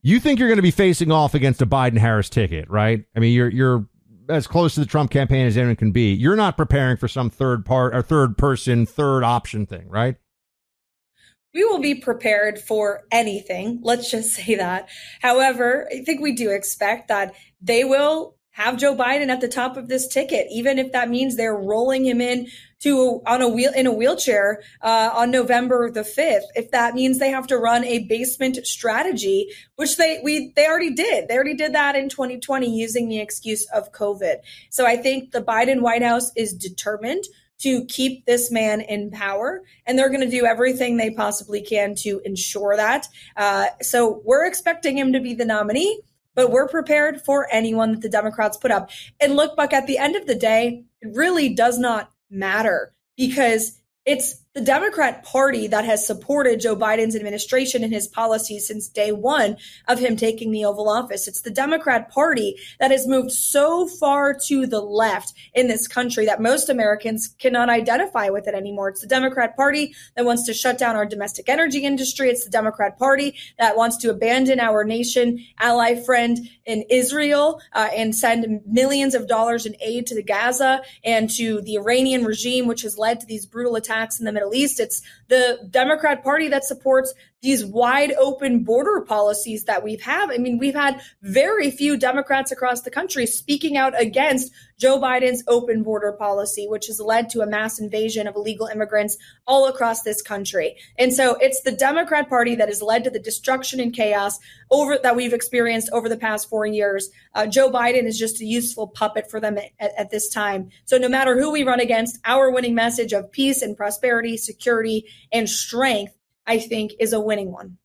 You 0.04 0.20
think 0.20 0.38
you're 0.38 0.50
going 0.50 0.58
to 0.58 0.62
be 0.62 0.70
facing 0.70 1.12
off 1.12 1.34
against 1.34 1.63
a 1.63 1.66
Biden 1.66 1.98
Harris 1.98 2.30
ticket, 2.30 2.70
right? 2.70 3.06
I 3.16 3.20
mean, 3.20 3.34
you're 3.34 3.50
you're 3.50 3.88
as 4.30 4.48
close 4.48 4.74
to 4.75 4.80
the 4.80 4.86
Trump 4.86 5.12
campaign 5.12 5.46
as 5.48 5.58
anyone 5.58 5.75
can 5.75 5.92
be. 5.92 6.13
You're 6.13 6.36
not 6.36 6.58
preparing 6.58 6.98
for 6.98 7.08
some 7.08 7.30
third 7.30 7.65
part 7.65 7.96
or 7.96 8.01
third 8.01 8.38
person, 8.38 8.86
third 8.86 9.24
option 9.24 9.65
thing, 9.65 9.88
right? 9.89 10.15
We 11.53 11.63
will 11.65 11.80
be 11.80 11.96
prepared 11.96 12.60
for 12.60 13.03
anything. 13.12 13.80
Let's 13.84 14.10
just 14.10 14.32
say 14.32 14.56
that. 14.56 14.89
However, 15.22 15.88
I 15.92 16.03
think 16.03 16.22
we 16.22 16.34
do 16.34 16.50
expect 16.50 17.10
that 17.10 17.36
they 17.62 17.84
will 17.84 18.36
have 18.54 18.78
Joe 18.78 18.96
Biden 18.96 19.30
at 19.30 19.42
the 19.42 19.48
top 19.48 19.78
of 19.78 19.88
this 19.88 20.08
ticket, 20.08 20.48
even 20.52 20.78
if 20.78 20.92
that 20.92 21.10
means 21.10 21.36
they're 21.36 21.56
rolling 21.56 22.06
him 22.06 22.22
in 22.22 22.48
to 22.82 23.22
on 23.26 23.42
a 23.42 23.48
wheel 23.50 23.72
in 23.76 23.88
a 23.88 23.92
wheelchair 23.92 24.62
uh, 24.82 25.10
on 25.14 25.32
November 25.32 25.90
the 25.90 26.04
fifth. 26.04 26.46
If 26.56 26.70
that 26.72 26.94
means 26.94 27.18
they 27.18 27.32
have 27.32 27.48
to 27.48 27.58
run 27.58 27.84
a 27.84 28.06
basement 28.06 28.58
strategy, 28.66 29.50
which 29.76 29.98
they 29.98 30.20
we 30.24 30.54
they 30.56 30.68
already 30.68 30.94
did, 30.94 31.28
they 31.28 31.36
already 31.36 31.56
did 31.56 31.74
that 31.74 31.96
in 31.96 32.10
2020 32.10 32.70
using 32.70 33.10
the 33.10 33.20
excuse 33.20 33.66
of 33.74 33.92
COVID. 33.92 34.36
So 34.70 34.86
I 34.86 34.98
think 34.98 35.32
the 35.32 35.42
Biden 35.42 35.82
White 35.82 36.04
House 36.04 36.32
is 36.36 36.54
determined 36.54 37.24
to 37.60 37.86
keep 37.86 38.26
this 38.26 38.52
man 38.52 38.82
in 38.82 39.10
power, 39.10 39.64
and 39.88 39.98
they're 39.98 40.10
going 40.10 40.22
to 40.22 40.30
do 40.30 40.46
everything 40.46 40.98
they 40.98 41.12
possibly 41.12 41.62
can 41.62 41.96
to 41.96 42.22
ensure 42.26 42.76
that. 42.76 43.08
Uh, 43.36 43.68
so 43.82 44.22
we're 44.26 44.46
expecting 44.46 44.98
him 44.98 45.14
to 45.14 45.20
be 45.20 45.34
the 45.34 45.46
nominee 45.46 46.02
but 46.36 46.52
we're 46.52 46.68
prepared 46.68 47.22
for 47.22 47.48
anyone 47.52 47.92
that 47.92 48.02
the 48.02 48.10
Democrats 48.10 48.58
put 48.58 48.72
up. 48.72 48.90
And 49.20 49.36
look, 49.36 49.56
Buck, 49.56 49.74
at 49.74 49.88
the 49.88 49.98
end 49.98 50.16
of 50.16 50.28
the 50.28 50.36
day, 50.36 50.84
it 51.02 51.10
really 51.13 51.50
does 51.50 51.80
not 51.80 52.12
matter 52.30 52.94
because 53.16 53.80
it's 54.06 54.43
the 54.54 54.62
Democrat 54.62 55.24
Party 55.24 55.66
that 55.66 55.84
has 55.84 56.06
supported 56.06 56.62
Joe 56.62 56.76
Biden's 56.76 57.16
administration 57.16 57.84
and 57.84 57.92
his 57.92 58.08
policies 58.08 58.68
since 58.68 58.88
day 58.88 59.12
one 59.12 59.58
of 59.88 59.98
him 59.98 60.16
taking 60.16 60.52
the 60.52 60.64
Oval 60.64 60.90
Office. 60.90 61.28
It's 61.28 61.42
the 61.42 61.50
Democrat 61.50 62.12
Party 62.12 62.56
that 62.80 62.92
has 62.92 63.08
moved 63.08 63.32
so 63.32 63.88
far 63.88 64.38
to 64.46 64.68
the 64.68 64.80
left 64.80 65.34
in 65.56 65.68
this 65.68 65.88
country 65.88 66.28
that 66.28 66.40
most 66.40 66.70
Americans 66.70 67.34
cannot 67.40 67.70
identify 67.70 68.30
with 68.30 68.48
it 68.48 68.54
anymore. 68.54 68.90
It's 68.90 69.02
the 69.02 69.08
Democrat 69.08 69.56
Party 69.56 69.96
that 70.16 70.26
wants 70.26 70.46
to 70.46 70.54
shut 70.54 70.78
down 70.78 70.96
our 70.96 71.08
domestic 71.08 71.50
energy 71.50 71.84
industry. 71.84 72.30
It's 72.30 72.44
the 72.44 72.52
Democrat 72.52 73.00
Party 73.00 73.36
that 73.58 73.76
wants 73.76 73.98
to 73.98 74.12
abandon 74.12 74.60
our 74.60 74.84
nation, 74.84 75.44
ally, 75.58 75.96
friend 75.96 76.48
in 76.66 76.84
Israel, 76.92 77.60
uh, 77.74 77.90
and 77.96 78.14
send 78.14 78.62
millions 78.68 79.16
of 79.16 79.28
dollars 79.28 79.66
in 79.66 79.76
aid 79.82 80.06
to 80.08 80.16
the 80.16 80.22
Gaza 80.22 80.84
and 81.04 81.28
to 81.32 81.60
the 81.62 81.76
Iranian 81.76 82.24
regime, 82.24 82.68
which 82.68 82.84
has 82.84 83.00
led 83.00 83.20
to 83.20 83.26
these 83.26 83.48
brutal 83.48 83.76
attacks 83.76 84.20
in 84.20 84.26
the 84.26 84.32
Middle 84.32 84.43
Middle 84.44 84.56
East. 84.56 84.80
It's 84.80 85.02
the 85.30 85.68
Democrat 85.70 86.24
Party 86.24 86.50
that 86.50 86.64
supports 86.66 87.14
these 87.44 87.66
wide 87.66 88.14
open 88.14 88.64
border 88.64 89.02
policies 89.02 89.66
that 89.66 89.84
we've 89.84 90.02
had. 90.02 90.32
I 90.32 90.38
mean, 90.38 90.58
we've 90.58 90.74
had 90.74 91.02
very 91.22 91.70
few 91.70 91.98
Democrats 91.98 92.52
across 92.52 92.82
the 92.82 92.90
country 92.90 93.26
speaking 93.26 93.76
out 93.76 94.00
against 94.02 94.52
Joe 94.80 95.00
Biden's 95.00 95.44
open 95.48 95.84
border 95.84 96.14
policy, 96.14 96.68
which 96.68 96.88
has 96.88 97.02
led 97.02 97.30
to 97.30 97.42
a 97.42 97.46
mass 97.46 97.80
invasion 97.80 98.28
of 98.28 98.36
illegal 98.36 98.68
immigrants 98.68 99.18
all 99.46 99.68
across 99.68 100.04
this 100.04 100.22
country. 100.22 100.78
And 100.98 101.14
so 101.14 101.36
it's 101.36 101.62
the 101.62 101.72
Democrat 101.72 102.30
Party 102.30 102.56
that 102.56 102.70
has 102.70 102.82
led 102.82 103.04
to 103.04 103.10
the 103.10 103.20
destruction 103.20 103.82
and 103.82 103.94
chaos 103.94 104.40
over 104.72 104.98
that 105.04 105.16
we've 105.16 105.34
experienced 105.34 105.90
over 105.92 106.08
the 106.08 106.18
past 106.18 106.50
four 106.50 106.66
years. 106.66 107.10
Uh, 107.36 107.46
Joe 107.46 107.70
Biden 107.70 108.06
is 108.06 108.18
just 108.18 108.40
a 108.40 108.46
useful 108.46 108.88
puppet 108.88 109.30
for 109.30 109.42
them 109.42 109.58
at, 109.58 109.92
at 109.98 110.10
this 110.12 110.30
time. 110.30 110.70
So 110.86 110.98
no 110.98 111.10
matter 111.10 111.38
who 111.38 111.52
we 111.52 111.64
run 111.64 111.82
against, 111.82 112.20
our 112.24 112.50
winning 112.50 112.74
message 112.74 113.12
of 113.12 113.32
peace 113.34 113.62
and 113.62 113.76
prosperity, 113.76 114.38
security, 114.38 115.06
and 115.32 115.50
strength 115.50 116.14
I 116.46 116.60
think 116.60 116.94
is 117.00 117.14
a 117.14 117.20
winning 117.20 117.52
one. 117.52 117.78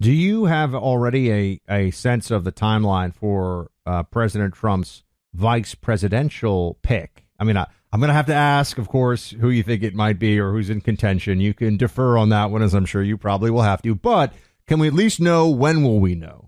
Do 0.00 0.10
you 0.10 0.46
have 0.46 0.74
already 0.74 1.30
a, 1.32 1.60
a 1.68 1.90
sense 1.92 2.30
of 2.30 2.44
the 2.44 2.52
timeline 2.52 3.14
for 3.14 3.70
uh, 3.86 4.02
President 4.02 4.54
Trump's 4.54 5.04
vice 5.32 5.74
presidential 5.74 6.78
pick? 6.82 7.24
I 7.38 7.44
mean, 7.44 7.56
I, 7.56 7.66
I'm 7.92 8.00
going 8.00 8.08
to 8.08 8.14
have 8.14 8.26
to 8.26 8.34
ask, 8.34 8.78
of 8.78 8.88
course, 8.88 9.30
who 9.30 9.50
you 9.50 9.62
think 9.62 9.82
it 9.82 9.94
might 9.94 10.18
be 10.18 10.40
or 10.40 10.50
who's 10.50 10.70
in 10.70 10.80
contention. 10.80 11.40
You 11.40 11.54
can 11.54 11.76
defer 11.76 12.16
on 12.16 12.30
that 12.30 12.50
one, 12.50 12.62
as 12.62 12.74
I'm 12.74 12.86
sure 12.86 13.02
you 13.02 13.16
probably 13.16 13.50
will 13.50 13.62
have 13.62 13.82
to. 13.82 13.94
But 13.94 14.32
can 14.66 14.78
we 14.78 14.88
at 14.88 14.94
least 14.94 15.20
know 15.20 15.48
when 15.48 15.82
will 15.82 16.00
we 16.00 16.14
know? 16.14 16.41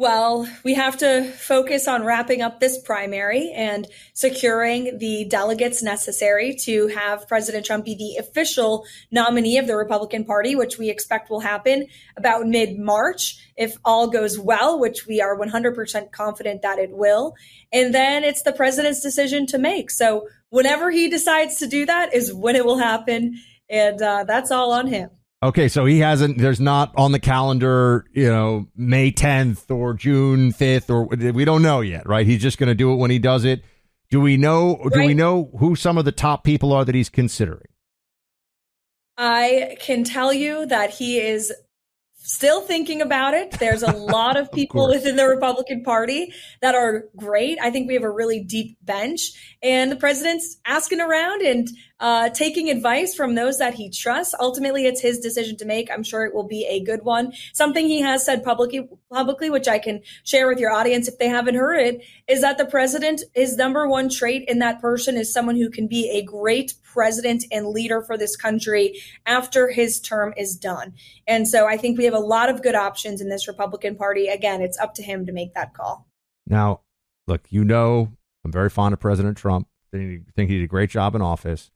Well, 0.00 0.48
we 0.64 0.72
have 0.76 0.96
to 1.00 1.24
focus 1.24 1.86
on 1.86 2.06
wrapping 2.06 2.40
up 2.40 2.58
this 2.58 2.78
primary 2.78 3.52
and 3.54 3.86
securing 4.14 4.96
the 4.96 5.26
delegates 5.26 5.82
necessary 5.82 6.54
to 6.62 6.86
have 6.86 7.28
President 7.28 7.66
Trump 7.66 7.84
be 7.84 7.94
the 7.96 8.16
official 8.18 8.86
nominee 9.10 9.58
of 9.58 9.66
the 9.66 9.76
Republican 9.76 10.24
Party, 10.24 10.56
which 10.56 10.78
we 10.78 10.88
expect 10.88 11.28
will 11.28 11.40
happen 11.40 11.86
about 12.16 12.46
mid 12.46 12.78
March 12.78 13.36
if 13.58 13.76
all 13.84 14.08
goes 14.08 14.38
well, 14.38 14.80
which 14.80 15.06
we 15.06 15.20
are 15.20 15.38
100% 15.38 16.12
confident 16.12 16.62
that 16.62 16.78
it 16.78 16.92
will. 16.92 17.34
And 17.70 17.92
then 17.92 18.24
it's 18.24 18.40
the 18.40 18.54
president's 18.54 19.02
decision 19.02 19.44
to 19.48 19.58
make. 19.58 19.90
So 19.90 20.28
whenever 20.48 20.90
he 20.90 21.10
decides 21.10 21.58
to 21.58 21.66
do 21.66 21.84
that 21.84 22.14
is 22.14 22.32
when 22.32 22.56
it 22.56 22.64
will 22.64 22.78
happen. 22.78 23.38
And 23.68 24.00
uh, 24.00 24.24
that's 24.24 24.50
all 24.50 24.72
on 24.72 24.86
him. 24.86 25.10
Okay, 25.42 25.68
so 25.68 25.86
he 25.86 26.00
hasn't. 26.00 26.36
There's 26.36 26.60
not 26.60 26.92
on 26.96 27.12
the 27.12 27.18
calendar, 27.18 28.04
you 28.12 28.28
know, 28.28 28.66
May 28.76 29.10
10th 29.10 29.70
or 29.70 29.94
June 29.94 30.52
5th, 30.52 30.90
or 30.90 31.06
we 31.32 31.46
don't 31.46 31.62
know 31.62 31.80
yet, 31.80 32.06
right? 32.06 32.26
He's 32.26 32.42
just 32.42 32.58
going 32.58 32.68
to 32.68 32.74
do 32.74 32.92
it 32.92 32.96
when 32.96 33.10
he 33.10 33.18
does 33.18 33.46
it. 33.46 33.64
Do 34.10 34.20
we 34.20 34.36
know? 34.36 34.78
Do 34.92 34.98
we 35.00 35.14
know 35.14 35.50
who 35.58 35.76
some 35.76 35.96
of 35.96 36.04
the 36.04 36.12
top 36.12 36.44
people 36.44 36.72
are 36.72 36.84
that 36.84 36.94
he's 36.94 37.08
considering? 37.08 37.68
I 39.16 39.76
can 39.80 40.04
tell 40.04 40.32
you 40.32 40.66
that 40.66 40.90
he 40.90 41.18
is 41.20 41.52
still 42.22 42.60
thinking 42.60 43.00
about 43.00 43.34
it. 43.34 43.52
There's 43.52 43.82
a 43.82 43.92
lot 43.96 44.36
of 44.36 44.52
people 44.52 44.86
course. 44.86 44.96
within 44.96 45.16
the 45.16 45.26
Republican 45.26 45.82
Party 45.84 46.34
that 46.60 46.74
are 46.74 47.04
great. 47.16 47.58
I 47.60 47.70
think 47.70 47.88
we 47.88 47.94
have 47.94 48.02
a 48.02 48.10
really 48.10 48.42
deep 48.42 48.76
bench, 48.82 49.20
and 49.62 49.90
the 49.90 49.96
president's 49.96 50.58
asking 50.66 51.00
around 51.00 51.42
and 51.42 51.68
uh, 52.00 52.30
taking 52.30 52.70
advice 52.70 53.14
from 53.14 53.34
those 53.34 53.58
that 53.58 53.74
he 53.74 53.90
trusts. 53.90 54.34
Ultimately, 54.40 54.86
it's 54.86 55.02
his 55.02 55.18
decision 55.18 55.56
to 55.58 55.66
make. 55.66 55.90
I'm 55.90 56.02
sure 56.02 56.24
it 56.24 56.34
will 56.34 56.46
be 56.46 56.66
a 56.66 56.82
good 56.82 57.02
one. 57.02 57.32
Something 57.52 57.86
he 57.86 58.00
has 58.00 58.24
said 58.24 58.42
publicly, 58.42 58.88
publicly, 59.12 59.50
which 59.50 59.68
I 59.68 59.78
can 59.78 60.00
share 60.24 60.48
with 60.48 60.58
your 60.58 60.72
audience 60.72 61.08
if 61.08 61.18
they 61.18 61.28
haven't 61.28 61.56
heard 61.56 61.78
it, 61.78 62.04
is 62.26 62.40
that 62.40 62.56
the 62.56 62.64
president, 62.64 63.22
his 63.34 63.56
number 63.56 63.86
one 63.86 64.08
trait 64.08 64.48
in 64.48 64.60
that 64.60 64.80
person 64.80 65.16
is 65.16 65.32
someone 65.32 65.56
who 65.56 65.68
can 65.68 65.86
be 65.86 66.10
a 66.10 66.22
great 66.22 66.74
president 66.82 67.44
and 67.52 67.68
leader 67.68 68.02
for 68.02 68.16
this 68.16 68.34
country 68.34 69.00
after 69.26 69.68
his 69.68 70.00
term 70.00 70.32
is 70.36 70.56
done. 70.56 70.94
And 71.26 71.46
so 71.46 71.66
I 71.66 71.76
think 71.76 71.98
we 71.98 72.06
have 72.06 72.14
a 72.14 72.18
lot 72.18 72.48
of 72.48 72.62
good 72.62 72.74
options 72.74 73.20
in 73.20 73.28
this 73.28 73.46
Republican 73.46 73.94
Party. 73.94 74.28
Again, 74.28 74.62
it's 74.62 74.78
up 74.78 74.94
to 74.94 75.02
him 75.02 75.26
to 75.26 75.32
make 75.32 75.54
that 75.54 75.74
call. 75.74 76.08
Now, 76.46 76.80
look, 77.26 77.42
you 77.50 77.64
know, 77.64 78.10
I'm 78.44 78.52
very 78.52 78.70
fond 78.70 78.94
of 78.94 79.00
President 79.00 79.36
Trump. 79.36 79.68
I 79.92 80.20
think 80.34 80.50
he 80.50 80.58
did 80.58 80.64
a 80.64 80.68
great 80.68 80.88
job 80.88 81.14
in 81.14 81.20
office 81.22 81.70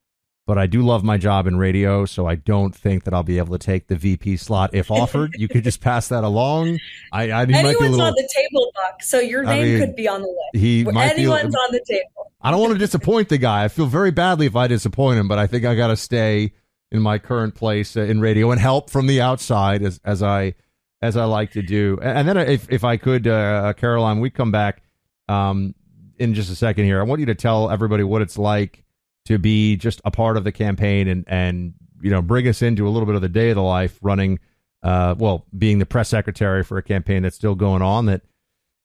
but 0.47 0.59
I 0.59 0.67
do 0.67 0.83
love 0.83 1.03
my 1.03 1.17
job 1.17 1.47
in 1.47 1.57
radio, 1.57 2.05
so 2.05 2.27
I 2.27 2.35
don't 2.35 2.75
think 2.75 3.05
that 3.05 3.15
I'll 3.15 3.23
be 3.23 3.39
able 3.39 3.57
to 3.57 3.65
take 3.65 3.87
the 3.87 3.97
VP 3.97 4.37
slot 4.37 4.71
if 4.75 4.91
offered. 4.91 5.33
you 5.37 5.49
could 5.49 5.65
just 5.65 5.81
pass 5.81 6.09
that 6.09 6.23
along. 6.23 6.79
I, 7.13 7.31
I 7.31 7.43
anyone's 7.43 7.63
might 7.63 7.79
be 7.79 7.87
a 7.87 7.89
little, 7.89 8.07
on 8.07 8.13
the 8.13 8.29
table, 8.35 8.71
Buck, 8.75 9.03
so 9.03 9.21
your 9.21 9.43
name 9.43 9.63
I 9.63 9.65
mean, 9.65 9.81
could 9.81 9.97
be 9.97 10.07
on 10.07 10.21
the 10.21 10.29
list. 10.29 10.63
He 10.63 10.81
anyone's 10.81 11.55
be, 11.55 11.59
on 11.59 11.73
the 11.73 11.85
table. 11.89 12.33
I 12.43 12.51
don't 12.51 12.61
want 12.61 12.75
to 12.75 12.79
disappoint 12.79 13.31
the 13.31 13.39
guy. 13.39 13.65
I 13.65 13.69
feel 13.69 13.87
very 13.87 14.11
badly 14.11 14.45
if 14.47 14.55
I 14.55 14.67
disappoint 14.67 15.19
him, 15.19 15.29
but 15.29 15.39
I 15.39 15.47
think 15.47 15.65
I 15.65 15.75
got 15.75 15.89
to 15.89 15.97
stay 15.97 16.53
in 16.93 17.01
my 17.01 17.19
current 17.19 17.55
place 17.55 17.97
uh, 17.97 18.03
in 18.03 18.21
radio 18.21 18.51
and 18.51 18.61
help 18.61 18.91
from 18.91 19.07
the 19.07 19.21
outside 19.23 19.83
as 19.83 19.99
as 20.05 20.23
I 20.23 20.55
as 21.01 21.17
I 21.17 21.25
like 21.25 21.53
to 21.53 21.63
do. 21.63 21.99
And, 22.03 22.29
then 22.29 22.37
if 22.37 22.71
if 22.71 22.85
I 22.85 22.99
could, 22.99 23.27
uh, 23.27 23.73
Karoline, 23.79 24.21
we 24.21 24.29
come 24.29 24.51
back 24.51 24.83
um, 25.29 25.75
in 26.19 26.35
just 26.35 26.51
a 26.51 26.55
second 26.55 26.85
here. 26.85 27.01
I 27.01 27.05
want 27.05 27.21
you 27.21 27.27
to 27.27 27.35
tell 27.35 27.71
everybody 27.71 28.05
what 28.05 28.21
it's 28.21 28.37
like 28.37 28.85
to 29.27 29.39
be 29.39 29.77
just 29.77 30.01
a 30.05 30.11
part 30.11 30.37
of 30.37 30.45
the 30.45 30.53
campaign 30.53 31.09
and 31.09 31.25
and 31.27 31.75
you 32.01 32.11
know 32.11 32.23
bring 32.23 32.47
us 32.47 32.63
into 32.63 32.87
a 32.87 32.91
little 32.91 33.07
bit 33.07 33.15
of 33.15 33.23
the 33.23 33.29
day 33.29 33.51
of 33.51 33.57
the 33.57 33.63
life 33.63 33.99
running 34.03 34.39
uh, 34.83 35.15
well 35.19 35.47
being 35.57 35.79
the 35.79 35.87
press 35.87 36.09
secretary 36.09 36.63
for 36.63 36.79
a 36.79 36.83
campaign 36.83 37.23
that's 37.23 37.37
still 37.37 37.55
going 37.55 37.83
on 37.83 38.07
that 38.07 38.23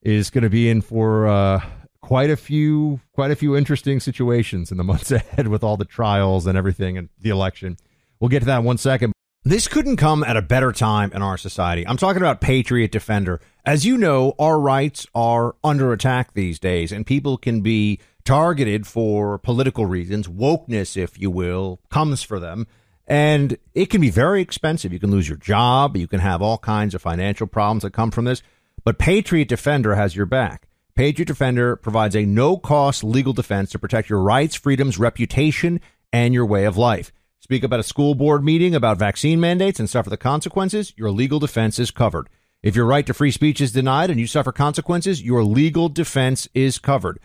is 0.01 0.29
going 0.29 0.43
to 0.43 0.49
be 0.49 0.69
in 0.69 0.81
for 0.81 1.27
uh, 1.27 1.61
quite 2.01 2.29
a 2.29 2.37
few 2.37 2.99
quite 3.13 3.31
a 3.31 3.35
few 3.35 3.55
interesting 3.55 3.99
situations 3.99 4.71
in 4.71 4.77
the 4.77 4.83
months 4.85 5.11
ahead 5.11 5.47
with 5.47 5.63
all 5.63 5.77
the 5.77 5.85
trials 5.85 6.47
and 6.47 6.57
everything 6.57 6.97
and 6.97 7.09
the 7.19 7.29
election 7.29 7.77
we'll 8.19 8.29
get 8.29 8.39
to 8.39 8.45
that 8.45 8.59
in 8.59 8.65
one 8.65 8.77
second 8.77 9.13
this 9.45 9.69
couldn't 9.69 9.95
come 9.95 10.23
at 10.25 10.35
a 10.35 10.41
better 10.41 10.73
time 10.73 11.13
in 11.13 11.21
our 11.21 11.37
society. 11.37 11.87
I'm 11.87 11.95
talking 11.95 12.21
about 12.21 12.41
Patriot 12.41 12.91
Defender. 12.91 13.39
As 13.65 13.85
you 13.85 13.97
know, 13.97 14.35
our 14.37 14.59
rights 14.59 15.07
are 15.15 15.55
under 15.63 15.93
attack 15.93 16.33
these 16.33 16.59
days, 16.59 16.91
and 16.91 17.05
people 17.05 17.37
can 17.37 17.61
be 17.61 17.99
targeted 18.29 18.85
for 18.85 19.39
political 19.39 19.87
reasons. 19.87 20.27
Wokeness, 20.27 20.95
if 20.95 21.19
you 21.19 21.31
will, 21.31 21.79
comes 21.89 22.21
for 22.21 22.39
them. 22.39 22.67
And 23.07 23.57
it 23.73 23.87
can 23.87 24.01
be 24.01 24.11
very 24.11 24.39
expensive. 24.39 24.93
You 24.93 24.99
can 24.99 25.09
lose 25.09 25.27
your 25.27 25.39
job. 25.39 25.97
You 25.97 26.07
can 26.07 26.19
have 26.19 26.39
all 26.39 26.59
kinds 26.59 26.93
of 26.93 27.01
financial 27.01 27.47
problems 27.47 27.81
that 27.81 27.91
come 27.91 28.11
from 28.11 28.25
this. 28.25 28.43
But 28.83 28.99
Patriot 28.99 29.47
Defender 29.47 29.95
has 29.95 30.15
your 30.15 30.27
back. 30.27 30.67
Patriot 30.93 31.25
Defender 31.25 31.75
provides 31.75 32.15
a 32.15 32.23
no 32.27 32.55
cost 32.55 33.03
legal 33.03 33.33
defense 33.33 33.71
to 33.71 33.79
protect 33.79 34.11
your 34.11 34.21
rights, 34.21 34.53
freedoms, 34.53 34.99
reputation, 34.99 35.81
and 36.13 36.31
your 36.31 36.45
way 36.45 36.65
of 36.65 36.77
life. 36.77 37.11
Speak 37.39 37.63
up 37.63 37.73
at 37.73 37.79
a 37.79 37.83
school 37.83 38.13
board 38.13 38.43
meeting 38.43 38.75
about 38.75 38.99
vaccine 38.99 39.39
mandates 39.39 39.79
and 39.79 39.89
suffer 39.89 40.11
the 40.11 40.17
consequences, 40.17 40.93
your 40.95 41.09
legal 41.09 41.39
defense 41.39 41.79
is 41.79 41.89
covered. 41.89 42.29
If 42.61 42.75
your 42.75 42.85
right 42.85 43.07
to 43.07 43.13
free 43.15 43.31
speech 43.31 43.59
is 43.59 43.71
denied 43.71 44.11
and 44.11 44.19
you 44.19 44.27
suffer 44.27 44.51
consequences, 44.51 45.23
your 45.23 45.43
legal 45.43 45.89
defense 45.89 46.47
is 46.53 46.77
covered. 46.77 47.19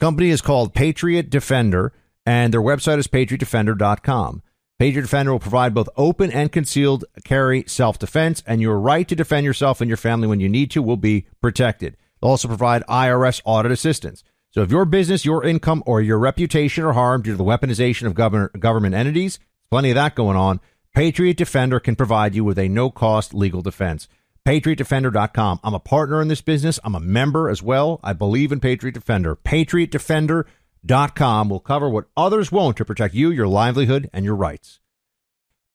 Company 0.00 0.30
is 0.30 0.40
called 0.40 0.74
Patriot 0.74 1.30
Defender, 1.30 1.92
and 2.26 2.52
their 2.52 2.62
website 2.62 2.98
is 2.98 3.06
patriotdefender.com. 3.06 4.42
Patriot 4.78 5.02
Defender 5.02 5.32
will 5.32 5.38
provide 5.38 5.74
both 5.74 5.88
open 5.96 6.30
and 6.32 6.50
concealed 6.50 7.04
carry 7.24 7.64
self 7.66 7.98
defense, 7.98 8.42
and 8.46 8.60
your 8.60 8.80
right 8.80 9.06
to 9.06 9.14
defend 9.14 9.44
yourself 9.44 9.80
and 9.80 9.88
your 9.88 9.96
family 9.96 10.26
when 10.26 10.40
you 10.40 10.48
need 10.48 10.70
to 10.72 10.82
will 10.82 10.96
be 10.96 11.26
protected. 11.40 11.96
They'll 12.20 12.30
also 12.30 12.48
provide 12.48 12.82
IRS 12.86 13.42
audit 13.44 13.70
assistance. 13.70 14.24
So 14.52 14.62
if 14.62 14.70
your 14.70 14.84
business, 14.84 15.24
your 15.24 15.44
income, 15.44 15.82
or 15.86 16.00
your 16.00 16.18
reputation 16.18 16.82
are 16.82 16.94
harmed 16.94 17.24
due 17.24 17.32
to 17.32 17.36
the 17.36 17.44
weaponization 17.44 18.06
of 18.06 18.14
government, 18.14 18.58
government 18.58 18.94
entities, 18.94 19.38
Plenty 19.70 19.90
of 19.90 19.94
that 19.94 20.16
going 20.16 20.36
on. 20.36 20.60
Patriot 20.94 21.36
Defender 21.36 21.78
can 21.78 21.94
provide 21.94 22.34
you 22.34 22.44
with 22.44 22.58
a 22.58 22.68
no 22.68 22.90
cost 22.90 23.32
legal 23.32 23.62
defense. 23.62 24.08
PatriotDefender.com. 24.46 25.60
I'm 25.62 25.74
a 25.74 25.80
partner 25.80 26.22
in 26.22 26.28
this 26.28 26.40
business. 26.40 26.80
I'm 26.82 26.94
a 26.94 27.00
member 27.00 27.48
as 27.48 27.62
well. 27.62 28.00
I 28.02 28.12
believe 28.12 28.52
in 28.52 28.60
Patriot 28.60 28.92
Defender. 28.92 29.36
PatriotDefender.com 29.36 31.48
will 31.48 31.60
cover 31.60 31.88
what 31.88 32.06
others 32.16 32.50
won't 32.50 32.76
to 32.78 32.84
protect 32.84 33.14
you, 33.14 33.30
your 33.30 33.48
livelihood, 33.48 34.08
and 34.12 34.24
your 34.24 34.36
rights. 34.36 34.80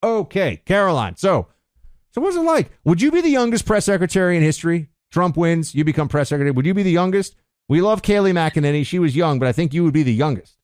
Okay, 0.02 0.62
Karoline. 0.66 1.18
So, 1.18 1.48
so 2.10 2.20
what's 2.20 2.36
it 2.36 2.40
like? 2.40 2.70
Would 2.84 3.00
you 3.00 3.10
be 3.10 3.20
the 3.20 3.30
youngest 3.30 3.66
press 3.66 3.84
secretary 3.84 4.36
in 4.36 4.42
history? 4.42 4.88
Trump 5.10 5.36
wins, 5.36 5.74
you 5.74 5.84
become 5.84 6.08
press 6.08 6.28
secretary. 6.28 6.50
Would 6.50 6.66
you 6.66 6.74
be 6.74 6.82
the 6.82 6.90
youngest? 6.90 7.36
We 7.68 7.80
love 7.80 8.02
Kayleigh 8.02 8.32
McEnany. 8.32 8.86
She 8.86 8.98
was 8.98 9.16
young, 9.16 9.38
but 9.38 9.48
I 9.48 9.52
think 9.52 9.74
you 9.74 9.84
would 9.84 9.94
be 9.94 10.02
the 10.02 10.12
youngest. 10.12 10.56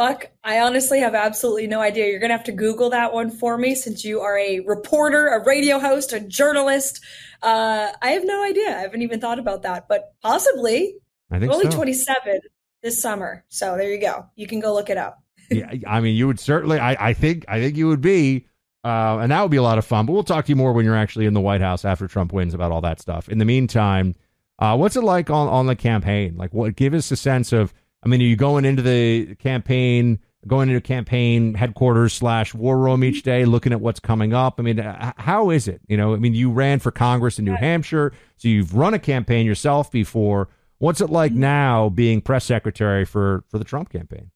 Buck, 0.00 0.30
I 0.42 0.60
honestly 0.60 0.98
have 1.00 1.14
absolutely 1.14 1.66
no 1.66 1.82
idea. 1.82 2.06
You're 2.06 2.20
going 2.20 2.30
to 2.30 2.36
have 2.38 2.44
to 2.44 2.52
Google 2.52 2.88
that 2.88 3.12
one 3.12 3.30
for 3.30 3.58
me 3.58 3.74
since 3.74 4.02
you 4.02 4.22
are 4.22 4.38
a 4.38 4.60
reporter, 4.60 5.26
a 5.26 5.44
radio 5.44 5.78
host, 5.78 6.14
a 6.14 6.20
journalist. 6.20 7.04
Uh, 7.42 7.92
I 8.00 8.12
have 8.12 8.24
no 8.24 8.42
idea. 8.42 8.74
I 8.74 8.80
haven't 8.80 9.02
even 9.02 9.20
thought 9.20 9.38
about 9.38 9.60
that, 9.64 9.88
but 9.88 10.14
possibly. 10.22 10.96
I 11.30 11.38
think 11.38 11.52
only 11.52 11.70
so. 11.70 11.76
27 11.76 12.40
this 12.82 13.02
summer. 13.02 13.44
So 13.50 13.76
there 13.76 13.92
you 13.92 14.00
go. 14.00 14.24
You 14.36 14.46
can 14.46 14.58
go 14.58 14.72
look 14.72 14.88
it 14.88 14.96
up. 14.96 15.22
yeah, 15.50 15.70
I 15.86 16.00
mean, 16.00 16.16
you 16.16 16.28
would 16.28 16.40
certainly. 16.40 16.78
I, 16.78 17.10
I 17.10 17.12
think. 17.12 17.44
I 17.46 17.60
think 17.60 17.76
you 17.76 17.86
would 17.88 18.00
be, 18.00 18.46
uh, 18.82 19.18
and 19.18 19.30
that 19.30 19.42
would 19.42 19.50
be 19.50 19.58
a 19.58 19.62
lot 19.62 19.76
of 19.76 19.84
fun. 19.84 20.06
But 20.06 20.14
we'll 20.14 20.24
talk 20.24 20.46
to 20.46 20.48
you 20.48 20.56
more 20.56 20.72
when 20.72 20.86
you're 20.86 20.96
actually 20.96 21.26
in 21.26 21.34
the 21.34 21.42
White 21.42 21.60
House 21.60 21.84
after 21.84 22.08
Trump 22.08 22.32
wins 22.32 22.54
about 22.54 22.72
all 22.72 22.80
that 22.80 23.00
stuff. 23.00 23.28
In 23.28 23.36
the 23.36 23.44
meantime, 23.44 24.14
uh, 24.60 24.78
what's 24.78 24.96
it 24.96 25.04
like 25.04 25.28
on 25.28 25.46
on 25.48 25.66
the 25.66 25.76
campaign? 25.76 26.38
Like, 26.38 26.54
what? 26.54 26.74
Give 26.74 26.94
us 26.94 27.10
a 27.10 27.16
sense 27.16 27.52
of 27.52 27.74
I 28.02 28.08
mean, 28.08 28.20
are 28.20 28.24
you 28.24 28.36
going 28.36 28.64
into 28.64 28.82
the 28.82 29.34
campaign, 29.36 30.20
going 30.46 30.68
into 30.68 30.80
campaign 30.80 31.54
headquarters 31.54 32.12
slash 32.14 32.54
war 32.54 32.78
room 32.78 33.04
each 33.04 33.22
day, 33.22 33.44
looking 33.44 33.72
at 33.72 33.80
what's 33.80 34.00
coming 34.00 34.32
up? 34.32 34.58
I 34.58 34.62
mean, 34.62 34.80
uh, 34.80 35.12
how 35.16 35.50
is 35.50 35.68
it? 35.68 35.80
You 35.86 35.96
know, 35.96 36.14
I 36.14 36.16
mean, 36.16 36.34
you 36.34 36.50
ran 36.50 36.78
for 36.78 36.90
Congress 36.90 37.38
in 37.38 37.44
New 37.44 37.56
Hampshire, 37.56 38.12
so 38.36 38.48
you've 38.48 38.74
run 38.74 38.94
a 38.94 38.98
campaign 38.98 39.46
yourself 39.46 39.90
before. 39.90 40.48
What's 40.78 41.02
it 41.02 41.10
like 41.10 41.32
mm-hmm. 41.32 41.40
now 41.40 41.88
being 41.90 42.20
press 42.22 42.44
secretary 42.44 43.04
for 43.04 43.44
for 43.48 43.58
the 43.58 43.64
Trump 43.64 43.90
campaign? 43.90 44.30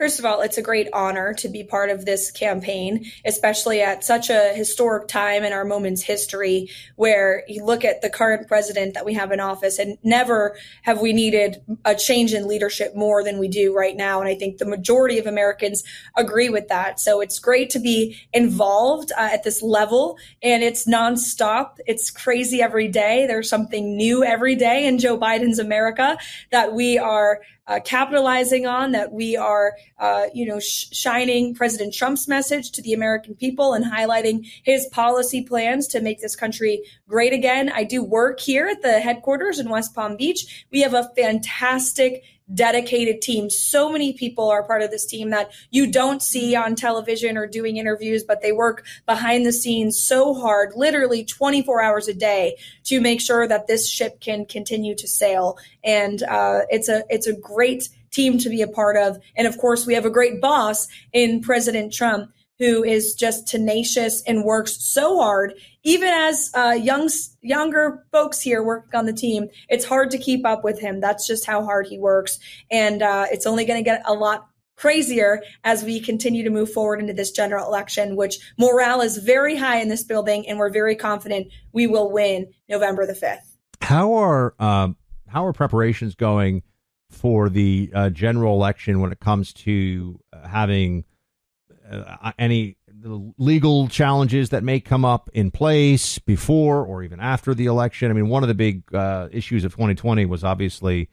First 0.00 0.18
of 0.18 0.24
all, 0.24 0.40
it's 0.40 0.56
a 0.56 0.62
great 0.62 0.88
honor 0.94 1.34
to 1.34 1.48
be 1.50 1.62
part 1.62 1.90
of 1.90 2.06
this 2.06 2.30
campaign, 2.30 3.04
especially 3.26 3.82
at 3.82 4.02
such 4.02 4.30
a 4.30 4.54
historic 4.54 5.08
time 5.08 5.44
in 5.44 5.52
our 5.52 5.66
moment's 5.66 6.00
history 6.00 6.70
where 6.96 7.44
you 7.46 7.62
look 7.62 7.84
at 7.84 8.00
the 8.00 8.08
current 8.08 8.48
president 8.48 8.94
that 8.94 9.04
we 9.04 9.12
have 9.12 9.30
in 9.30 9.40
office 9.40 9.78
and 9.78 9.98
never 10.02 10.56
have 10.84 11.02
we 11.02 11.12
needed 11.12 11.62
a 11.84 11.94
change 11.94 12.32
in 12.32 12.48
leadership 12.48 12.96
more 12.96 13.22
than 13.22 13.38
we 13.38 13.46
do 13.46 13.76
right 13.76 13.94
now. 13.94 14.20
And 14.20 14.28
I 14.28 14.34
think 14.36 14.56
the 14.56 14.64
majority 14.64 15.18
of 15.18 15.26
Americans 15.26 15.84
agree 16.16 16.48
with 16.48 16.68
that. 16.68 16.98
So 16.98 17.20
it's 17.20 17.38
great 17.38 17.68
to 17.68 17.78
be 17.78 18.16
involved 18.32 19.12
uh, 19.12 19.28
at 19.30 19.44
this 19.44 19.60
level 19.60 20.16
and 20.42 20.62
it's 20.62 20.88
nonstop. 20.88 21.72
It's 21.86 22.10
crazy 22.10 22.62
every 22.62 22.88
day. 22.88 23.26
There's 23.26 23.50
something 23.50 23.98
new 23.98 24.24
every 24.24 24.56
day 24.56 24.86
in 24.86 24.98
Joe 24.98 25.18
Biden's 25.18 25.58
America 25.58 26.16
that 26.52 26.72
we 26.72 26.96
are 26.96 27.42
uh, 27.70 27.78
capitalizing 27.84 28.66
on, 28.66 28.90
that 28.90 29.12
we 29.12 29.36
are, 29.36 29.74
uh, 29.98 30.26
you 30.34 30.44
know, 30.44 30.58
sh- 30.58 30.88
shining 30.90 31.54
President 31.54 31.94
Trump's 31.94 32.26
message 32.26 32.72
to 32.72 32.82
the 32.82 32.92
American 32.92 33.36
people 33.36 33.74
and 33.74 33.84
highlighting 33.84 34.44
his 34.64 34.88
policy 34.88 35.42
plans 35.42 35.86
to 35.86 36.00
make 36.00 36.20
this 36.20 36.34
country 36.34 36.82
great 37.08 37.32
again. 37.32 37.70
I 37.70 37.84
do 37.84 38.02
work 38.02 38.40
here 38.40 38.66
at 38.66 38.82
the 38.82 38.98
headquarters 38.98 39.60
in 39.60 39.70
West 39.70 39.94
Palm 39.94 40.16
Beach. 40.16 40.66
We 40.72 40.80
have 40.80 40.94
a 40.94 41.10
fantastic 41.16 42.24
dedicated 42.54 43.22
team. 43.22 43.50
So 43.50 43.90
many 43.90 44.12
people 44.12 44.48
are 44.48 44.62
part 44.62 44.82
of 44.82 44.90
this 44.90 45.06
team 45.06 45.30
that 45.30 45.52
you 45.70 45.90
don't 45.90 46.22
see 46.22 46.56
on 46.56 46.74
television 46.74 47.36
or 47.36 47.46
doing 47.46 47.76
interviews, 47.76 48.24
but 48.24 48.42
they 48.42 48.52
work 48.52 48.84
behind 49.06 49.46
the 49.46 49.52
scenes 49.52 50.02
so 50.02 50.34
hard, 50.34 50.72
literally 50.74 51.24
24 51.24 51.82
hours 51.82 52.08
a 52.08 52.14
day 52.14 52.56
to 52.84 53.00
make 53.00 53.20
sure 53.20 53.46
that 53.46 53.66
this 53.66 53.88
ship 53.88 54.20
can 54.20 54.44
continue 54.44 54.94
to 54.96 55.06
sail. 55.06 55.58
And 55.84 56.22
uh, 56.22 56.62
it's 56.68 56.88
a 56.88 57.04
it's 57.08 57.26
a 57.26 57.32
great 57.32 57.88
team 58.10 58.38
to 58.38 58.48
be 58.48 58.62
a 58.62 58.68
part 58.68 58.96
of. 58.96 59.18
And 59.36 59.46
of 59.46 59.58
course, 59.58 59.86
we 59.86 59.94
have 59.94 60.04
a 60.04 60.10
great 60.10 60.40
boss 60.40 60.88
in 61.12 61.40
President 61.40 61.92
Trump 61.92 62.32
who 62.60 62.84
is 62.84 63.14
just 63.14 63.48
tenacious 63.48 64.22
and 64.26 64.44
works 64.44 64.76
so 64.76 65.18
hard. 65.18 65.54
Even 65.82 66.08
as 66.08 66.50
uh, 66.54 66.76
young, 66.78 67.08
younger 67.40 68.04
folks 68.12 68.40
here 68.40 68.62
working 68.62 68.94
on 68.94 69.06
the 69.06 69.14
team, 69.14 69.48
it's 69.70 69.84
hard 69.84 70.10
to 70.10 70.18
keep 70.18 70.46
up 70.46 70.62
with 70.62 70.78
him. 70.78 71.00
That's 71.00 71.26
just 71.26 71.46
how 71.46 71.64
hard 71.64 71.86
he 71.86 71.98
works. 71.98 72.38
And 72.70 73.02
uh, 73.02 73.26
it's 73.32 73.46
only 73.46 73.64
going 73.64 73.82
to 73.82 73.84
get 73.84 74.02
a 74.04 74.12
lot 74.12 74.46
crazier 74.76 75.42
as 75.64 75.82
we 75.84 76.00
continue 76.00 76.44
to 76.44 76.50
move 76.50 76.70
forward 76.70 77.00
into 77.00 77.14
this 77.14 77.30
general 77.30 77.66
election, 77.66 78.14
which 78.14 78.38
morale 78.58 79.00
is 79.00 79.16
very 79.16 79.56
high 79.56 79.80
in 79.80 79.88
this 79.88 80.04
building, 80.04 80.46
and 80.46 80.58
we're 80.58 80.70
very 80.70 80.94
confident 80.94 81.48
we 81.72 81.86
will 81.86 82.12
win 82.12 82.46
November 82.68 83.06
the 83.06 83.14
5th. 83.14 83.56
How 83.80 84.14
are 84.14 84.54
um, 84.58 84.96
how 85.28 85.46
are 85.46 85.52
preparations 85.52 86.14
going 86.14 86.62
for 87.10 87.48
the 87.48 87.90
uh, 87.94 88.10
general 88.10 88.54
election 88.54 89.00
when 89.00 89.12
it 89.12 89.20
comes 89.20 89.52
to 89.52 90.20
uh, 90.32 90.46
having 90.46 91.04
uh, 91.90 92.32
any 92.38 92.76
legal 93.38 93.88
challenges 93.88 94.50
that 94.50 94.62
may 94.62 94.80
come 94.80 95.04
up 95.04 95.30
in 95.32 95.50
place 95.50 96.18
before 96.18 96.84
or 96.84 97.02
even 97.02 97.20
after 97.20 97.54
the 97.54 97.66
election? 97.66 98.10
I 98.10 98.14
mean, 98.14 98.28
one 98.28 98.42
of 98.42 98.48
the 98.48 98.54
big 98.54 98.94
uh, 98.94 99.28
issues 99.32 99.64
of 99.64 99.72
2020 99.72 100.26
was 100.26 100.44
obviously 100.44 101.08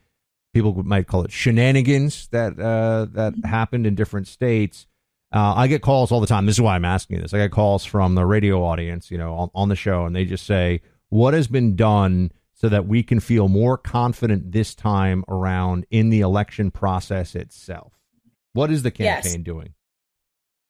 people 0.54 0.84
might 0.84 1.08
call 1.08 1.24
it 1.24 1.32
shenanigans 1.32 2.28
that 2.30 2.60
uh, 2.60 3.06
that 3.12 3.34
mm-hmm. 3.34 3.48
happened 3.48 3.86
in 3.86 3.96
different 3.96 4.28
states. 4.28 4.88
Uh, 5.34 5.54
I 5.56 5.68
get 5.68 5.82
calls 5.82 6.12
all 6.12 6.22
the 6.22 6.28
time. 6.28 6.46
This 6.46 6.56
is 6.56 6.62
why 6.62 6.76
I'm 6.76 6.86
asking 6.86 7.18
you 7.18 7.22
this. 7.22 7.34
I 7.34 7.38
get 7.38 7.52
calls 7.52 7.84
from 7.84 8.16
the 8.16 8.26
radio 8.26 8.64
audience, 8.64 9.12
you 9.12 9.18
know, 9.18 9.34
on, 9.34 9.50
on 9.54 9.70
the 9.70 9.76
show, 9.76 10.06
and 10.06 10.16
they 10.16 10.26
just 10.26 10.46
say, 10.46 10.82
"What 11.10 11.34
has 11.34 11.48
been 11.48 11.76
done 11.76 12.32
so 12.54 12.70
that 12.70 12.88
we 12.88 13.04
can 13.04 13.20
feel 13.20 13.48
more 13.48 13.78
confident 13.78 14.52
this 14.52 14.74
time 14.74 15.24
around 15.28 15.86
in 15.92 16.10
the 16.10 16.22
election 16.22 16.72
process 16.72 17.36
itself?" 17.36 17.94
What 18.54 18.72
is 18.72 18.84
the 18.84 18.92
campaign 18.92 19.34
yes. 19.34 19.44
doing? 19.44 19.74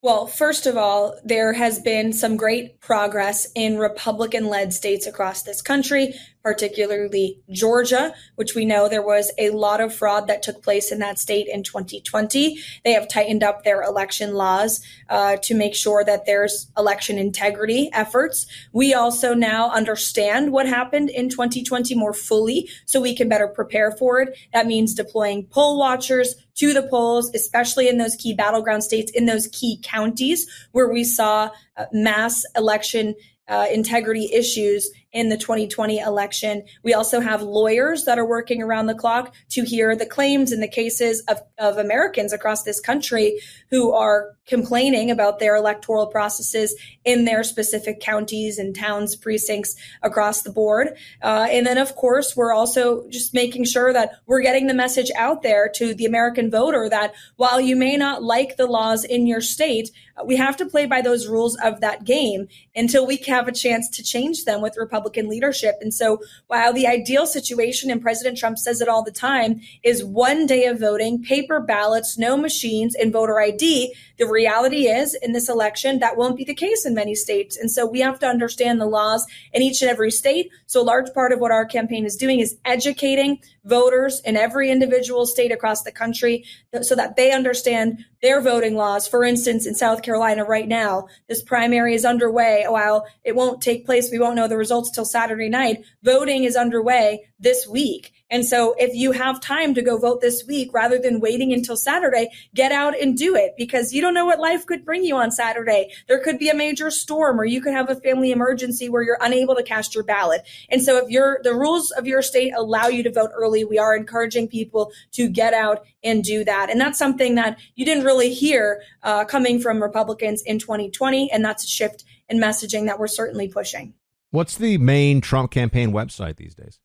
Well, 0.04 0.28
first 0.28 0.68
of 0.68 0.78
all, 0.78 1.20
there 1.24 1.54
has 1.54 1.80
been 1.80 2.14
some 2.14 2.38
great 2.38 2.80
progress 2.82 3.48
in 3.56 3.80
Republican 3.80 4.46
led 4.48 4.72
states 4.72 5.08
across 5.08 5.42
this 5.42 5.60
country, 5.60 6.14
particularly 6.44 7.42
Georgia, 7.50 8.14
which 8.36 8.54
we 8.54 8.64
know 8.64 8.88
there 8.88 9.02
was 9.02 9.32
a 9.40 9.50
lot 9.50 9.82
of 9.82 9.92
fraud 9.92 10.28
that 10.28 10.44
took 10.44 10.62
place 10.62 10.92
in 10.92 11.00
that 11.00 11.18
state 11.18 11.48
in 11.48 11.64
2020. 11.64 12.60
They 12.86 12.94
have 12.94 13.08
tightened 13.08 13.42
up 13.42 13.64
their 13.64 13.82
election 13.82 14.36
laws 14.36 14.82
uh, 15.10 15.38
to 15.38 15.56
make 15.56 15.74
sure 15.74 16.04
that 16.04 16.28
there's 16.28 16.72
election 16.78 17.18
integrity 17.18 17.90
efforts. 17.92 18.46
We 18.72 18.94
also 18.94 19.34
now 19.34 19.72
understand 19.72 20.52
what 20.52 20.68
happened 20.68 21.10
in 21.10 21.28
2020 21.28 21.96
more 21.96 22.14
fully, 22.14 22.70
so 22.86 23.02
we 23.02 23.16
can 23.16 23.30
better 23.30 23.48
prepare 23.48 23.92
for 23.92 24.22
it. 24.22 24.38
That 24.54 24.68
means 24.68 24.94
deploying 24.94 25.48
poll 25.48 25.80
watchers, 25.80 26.36
to 26.58 26.74
the 26.74 26.84
polls, 26.84 27.32
especially 27.34 27.88
in 27.88 27.98
those 27.98 28.16
key 28.16 28.34
battleground 28.34 28.84
states, 28.84 29.12
in 29.12 29.26
those 29.26 29.48
key 29.48 29.80
counties 29.84 30.48
where 30.72 30.92
we 30.92 31.04
saw 31.04 31.50
uh, 31.78 31.86
mass 31.92 32.44
election 32.56 33.16
uh, 33.48 33.68
integrity 33.72 34.30
issues 34.34 34.92
in 35.14 35.30
the 35.30 35.38
2020 35.38 36.00
election. 36.00 36.64
We 36.84 36.94
also 36.94 37.22
have 37.22 37.42
lawyers 37.42 38.06
that 38.06 38.20
are 38.20 38.28
working 38.28 38.62
around 38.62 38.88
the 38.88 38.94
clock 38.94 39.34
to 39.50 39.64
hear 39.64 39.96
the 39.96 40.06
claims 40.06 40.52
and 40.52 40.62
the 40.62 40.68
cases 40.68 41.22
of, 41.22 41.42
of 41.58 41.78
Americans 41.78 42.34
across 42.34 42.64
this 42.64 42.80
country 42.80 43.40
who 43.70 43.94
are 43.94 44.36
complaining 44.46 45.10
about 45.10 45.40
their 45.40 45.56
electoral 45.56 46.08
processes 46.08 46.76
in 47.04 47.26
their 47.26 47.44
specific 47.44 48.00
counties 48.00 48.58
and 48.58 48.76
towns, 48.76 49.16
precincts 49.16 49.76
across 50.04 50.42
the 50.42 50.52
board. 50.52 50.90
Uh, 51.22 51.48
and 51.50 51.66
then, 51.66 51.78
of 51.78 51.96
course, 51.96 52.36
we're 52.36 52.54
also 52.54 53.08
just 53.10 53.34
making 53.34 53.66
sure 53.66 53.92
that 53.94 54.12
we're 54.26 54.42
getting 54.42 54.68
the 54.68 54.74
message 54.74 55.12
out 55.18 55.42
there 55.42 55.70
to 55.76 55.94
the 55.94 56.06
American 56.06 56.52
voter 56.52 56.90
that 56.90 57.14
while 57.38 57.60
you 57.60 57.76
may 57.76 57.98
not 57.98 58.24
like 58.24 58.56
the 58.58 58.68
laws 58.68 59.04
in 59.04 59.26
your 59.28 59.42
state, 59.42 59.90
we 60.26 60.36
have 60.36 60.58
to 60.58 60.66
play 60.66 60.86
by 60.86 61.02
those 61.02 61.28
rules 61.28 61.56
of 61.58 61.82
that 61.82 62.04
game 62.04 62.48
until 62.76 63.06
we 63.06 63.18
have 63.28 63.48
a 63.48 63.52
chance 63.52 63.90
to 63.90 64.04
change 64.04 64.46
them 64.46 64.62
with 64.62 64.78
Republican 64.78 65.07
leadership. 65.16 65.76
And 65.82 65.94
so 65.94 66.20
while 66.48 66.74
the 66.74 66.88
ideal 66.88 67.26
situation, 67.26 67.90
and 67.90 68.02
President 68.02 68.38
Trump 68.38 68.58
says 68.58 68.82
it 68.82 68.88
all 68.88 69.04
the 69.04 69.12
time, 69.12 69.62
is 69.84 70.04
one 70.04 70.46
day 70.46 70.66
of 70.66 70.80
voting, 70.80 71.24
paper 71.24 71.60
ballots, 71.60 72.18
no 72.18 72.36
machines, 72.36 72.96
and 72.96 73.14
voter 73.14 73.40
ID, 73.40 73.94
the 74.18 74.28
reality 74.28 74.88
is 74.88 75.14
in 75.22 75.34
this 75.34 75.48
election, 75.48 76.00
that 76.00 76.18
won't 76.18 76.38
be 76.38 76.44
the 76.44 76.56
case 76.56 76.86
in 76.86 76.94
many 76.94 77.14
states. 77.14 77.56
And 77.56 77.70
so 77.70 77.86
we 77.86 78.00
have 78.00 78.20
to 78.20 78.28
understand 78.28 78.82
the 78.82 78.86
laws 78.86 79.26
in 79.54 79.62
each 79.62 79.82
and 79.82 79.92
every 79.92 80.12
state. 80.12 80.50
So 80.66 80.82
a 80.82 80.84
large 80.84 81.14
part 81.14 81.32
of 81.32 81.40
what 81.40 81.52
our 81.52 81.66
campaign 81.66 82.06
is 82.06 82.16
doing 82.16 82.40
is 82.40 82.58
educating 82.66 83.40
voters 83.64 84.22
in 84.26 84.36
every 84.36 84.72
individual 84.72 85.26
state 85.26 85.52
across 85.52 85.84
the 85.84 85.92
country 85.92 86.46
so 86.82 86.96
that 86.96 87.16
they 87.16 87.32
understand 87.32 88.04
their 88.22 88.42
voting 88.42 88.76
laws. 88.76 89.08
For 89.08 89.24
instance, 89.24 89.66
in 89.66 89.76
South 89.76 90.02
Carolina 90.02 90.44
right 90.44 90.68
now, 90.68 91.08
this 91.28 91.42
primary 91.42 91.94
is 91.94 92.06
underway. 92.06 92.66
While 92.68 93.06
it 93.24 93.36
won't 93.36 93.62
take 93.62 93.86
place, 93.86 94.10
we 94.12 94.20
won't 94.20 94.36
know 94.36 94.48
the 94.48 94.58
results 94.58 94.92
till 94.92 95.06
Saturday 95.06 95.50
night. 95.50 95.86
Voting 96.04 96.44
is 96.44 96.56
underway 96.56 97.26
this 97.40 97.68
week. 97.68 98.14
And 98.30 98.46
so 98.46 98.76
if 98.78 98.94
you 98.94 99.14
have 99.14 99.40
time 99.40 99.74
to 99.74 99.82
go 99.82 99.98
vote 99.98 100.22
this 100.22 100.44
week 100.48 100.74
rather 100.74 100.98
than 100.98 101.20
waiting 101.20 101.54
until 101.54 101.78
Saturday, 101.78 102.30
get 102.54 102.72
out 102.72 103.00
and 103.00 103.18
do 103.18 103.36
it 103.36 103.54
because 103.58 103.94
you 103.94 104.02
don't 104.02 104.14
know 104.14 104.26
what 104.26 104.40
life 104.40 104.66
could 104.66 104.84
bring 104.84 105.04
you 105.04 105.16
on 105.16 105.32
Saturday. 105.32 105.92
There 106.08 106.20
could 106.20 106.38
be 106.38 106.50
a 106.50 106.56
major 106.56 106.92
storm 106.92 107.40
or 107.40 107.46
you 107.46 107.62
could 107.62 107.74
have 107.74 107.90
a 107.90 107.96
family 107.96 108.32
emergency 108.32 108.90
where 108.90 109.02
you're 109.02 109.18
unable 109.22 109.56
to 109.56 109.64
cast 109.64 109.96
your 109.96 110.04
ballot. 110.04 110.42
And 110.70 110.84
so 110.84 110.98
if 110.98 111.10
you're 111.10 111.40
the 111.44 111.54
rules 111.54 111.92
of 111.92 112.06
your 112.06 112.22
state 112.22 112.54
allow 112.56 112.88
you 112.88 113.04
to 113.04 113.12
vote 113.12 113.32
early, 113.34 113.64
we 113.64 113.78
are 113.78 113.96
encouraging 113.96 114.48
people 114.48 114.92
to 115.14 115.30
get 115.30 115.54
out 115.54 115.86
and 116.04 116.24
do 116.24 116.44
that. 116.44 116.70
And 116.70 116.80
that's 116.80 117.00
something 117.00 117.36
that 117.36 117.60
you 117.76 117.86
didn't 117.86 118.04
really 118.04 118.34
hear 118.34 118.82
uh, 119.04 119.26
coming 119.26 119.60
from 119.60 119.82
Republicans 119.82 120.42
in 120.46 120.60
2020. 120.60 121.32
And 121.32 121.44
that's 121.44 121.64
a 121.64 121.68
shift 121.68 122.04
in 122.30 122.40
messaging 122.40 122.86
that 122.88 123.00
we're 123.00 123.08
certainly 123.08 123.48
pushing. 123.48 123.94
What's 124.32 124.58
the 124.58 124.78
main 124.78 125.22
Trump 125.22 125.52
campaign 125.52 125.94
website 125.94 126.36
these 126.36 126.54
days? 126.54 126.80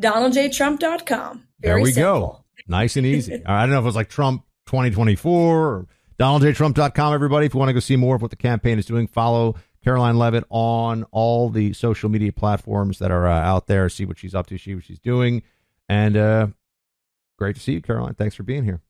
DonaldJTrump.com. 0.00 1.48
Very 1.60 1.74
there 1.74 1.82
we 1.82 1.92
simple. 1.92 2.12
go. 2.12 2.44
Nice 2.68 2.96
and 2.96 3.06
easy. 3.06 3.42
I 3.46 3.60
don't 3.62 3.70
know 3.70 3.78
if 3.78 3.82
it 3.82 3.86
was 3.86 3.96
like 3.96 4.08
Trump 4.08 4.44
2024 4.66 5.32
or 5.66 5.86
DonaldJTrump.com, 6.18 7.14
everybody. 7.14 7.46
If 7.46 7.54
you 7.54 7.58
want 7.58 7.70
to 7.70 7.74
go 7.74 7.80
see 7.80 7.96
more 7.96 8.16
of 8.16 8.22
what 8.22 8.30
the 8.30 8.36
campaign 8.36 8.78
is 8.78 8.86
doing, 8.86 9.06
follow 9.06 9.56
Karoline 9.84 10.16
Leavitt 10.16 10.44
on 10.50 11.04
all 11.10 11.48
the 11.48 11.72
social 11.72 12.08
media 12.08 12.32
platforms 12.32 12.98
that 12.98 13.10
are 13.10 13.26
uh, 13.26 13.40
out 13.40 13.66
there. 13.66 13.88
See 13.88 14.04
what 14.04 14.18
she's 14.18 14.34
up 14.34 14.46
to, 14.48 14.58
see 14.58 14.74
what 14.74 14.84
she's 14.84 14.98
doing. 14.98 15.42
And 15.88 16.16
uh, 16.16 16.48
great 17.38 17.56
to 17.56 17.62
see 17.62 17.72
you, 17.72 17.82
Karoline. 17.82 18.16
Thanks 18.16 18.34
for 18.34 18.42
being 18.42 18.64
here. 18.64 18.80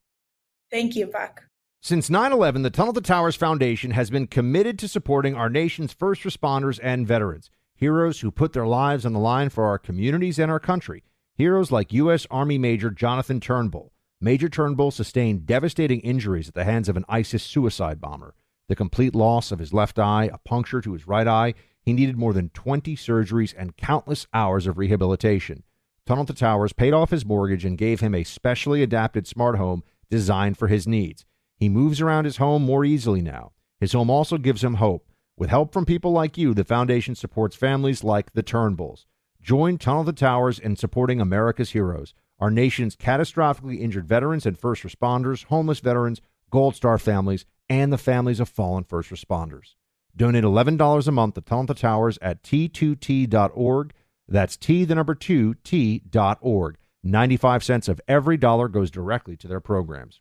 Thank 0.71 0.97
you, 0.97 1.07
Buck. 1.07 1.45
Since 1.81 2.11
9 2.11 2.33
11, 2.33 2.63
the 2.63 2.71
Tunnel 2.71 2.93
to 2.93 3.01
Towers 3.01 3.37
Foundation 3.37 3.93
has 3.93 4.11
been 4.11 4.27
committed 4.27 4.79
to 4.81 4.89
supporting 4.89 5.35
our 5.37 5.49
nation's 5.49 5.93
first 5.93 6.23
responders 6.23 6.81
and 6.83 7.07
veterans 7.07 7.51
heroes 7.79 8.21
who 8.21 8.31
put 8.33 8.53
their 8.53 8.67
lives 8.67 9.07
on 9.07 9.13
the 9.13 9.21
line 9.21 9.49
for 9.49 9.65
our 9.65 9.79
communities 9.79 10.37
and 10.41 10.51
our 10.51 10.59
country. 10.59 11.05
Heroes 11.37 11.71
like 11.71 11.93
U.S. 11.93 12.27
Army 12.29 12.59
Major 12.59 12.91
Jonathan 12.91 13.39
Turnbull. 13.39 13.93
Major 14.21 14.49
Turnbull 14.49 14.91
sustained 14.91 15.47
devastating 15.47 16.01
injuries 16.01 16.49
at 16.49 16.55
the 16.55 16.65
hands 16.65 16.89
of 16.89 16.97
an 16.97 17.05
ISIS 17.09 17.45
suicide 17.45 18.01
bomber. 18.01 18.35
The 18.69 18.75
complete 18.75 19.15
loss 19.15 19.53
of 19.53 19.61
his 19.61 19.73
left 19.73 20.01
eye, 20.01 20.29
a 20.33 20.39
puncture 20.39 20.81
to 20.81 20.93
his 20.93 21.07
right 21.07 21.29
eye, 21.29 21.55
he 21.81 21.93
needed 21.93 22.17
more 22.17 22.33
than 22.33 22.49
20 22.51 22.97
surgeries 22.97 23.55
and 23.57 23.77
countless 23.77 24.27
hours 24.35 24.67
of 24.67 24.77
rehabilitation. 24.77 25.63
Tunnel 26.05 26.25
to 26.25 26.35
Towers 26.35 26.73
paid 26.73 26.93
off 26.93 27.11
his 27.11 27.25
mortgage 27.25 27.65
and 27.65 27.79
gave 27.79 28.01
him 28.01 28.13
a 28.13 28.25
specially 28.25 28.83
adapted 28.83 29.29
smart 29.29 29.57
home 29.57 29.85
designed 30.11 30.59
for 30.59 30.67
his 30.67 30.89
needs. 30.89 31.25
He 31.57 31.69
moves 31.69 32.01
around 32.01 32.25
his 32.25 32.39
home 32.39 32.65
more 32.65 32.85
easily 32.85 33.23
now. 33.23 33.53
His 33.79 33.93
home 33.93 34.11
also 34.11 34.37
gives 34.37 34.65
him 34.65 34.75
hope. 34.75 35.09
With 35.39 35.51
help 35.51 35.73
from 35.73 35.87
people 35.87 36.11
like 36.11 36.37
you, 36.37 36.53
the 36.53 36.65
foundation 36.65 37.15
supports 37.15 37.55
families 37.55 38.03
like 38.03 38.33
the 38.33 38.43
Turnbulls. 38.43 39.07
Join 39.41 39.79
Tunnel 39.79 40.03
the 40.03 40.13
Towers 40.13 40.59
in 40.59 40.75
supporting 40.75 41.21
America's 41.21 41.71
heroes, 41.71 42.13
our 42.41 42.51
nation's 42.51 42.97
catastrophically 42.97 43.81
injured 43.81 44.09
veterans 44.09 44.47
and 44.47 44.59
first 44.59 44.83
responders, 44.83 45.45
homeless 45.45 45.79
veterans, 45.79 46.21
Gold 46.51 46.75
Star 46.75 46.99
families, 46.99 47.45
and 47.71 47.93
the 47.93 47.99
families 47.99 48.41
of 48.41 48.49
fallen 48.49 48.83
first 48.83 49.11
responders. 49.11 49.75
Donate 50.17 50.43
$11 50.43 51.07
a 51.07 51.13
month 51.13 51.37
to 51.37 51.41
Tunnel 51.41 51.67
the 51.67 51.75
Towers 51.75 52.19
at 52.21 52.43
t2t.org. 52.43 53.93
That's 54.27 54.57
T, 54.57 54.85
the 54.85 54.97
number 54.97 55.15
2, 55.15 55.55
T.org. 55.63 56.77
95 57.05 57.63
cents 57.63 57.87
of 57.87 58.01
every 58.09 58.37
dollar 58.37 58.67
goes 58.67 58.91
directly 58.91 59.37
to 59.37 59.47
their 59.47 59.61
programs. 59.61 60.21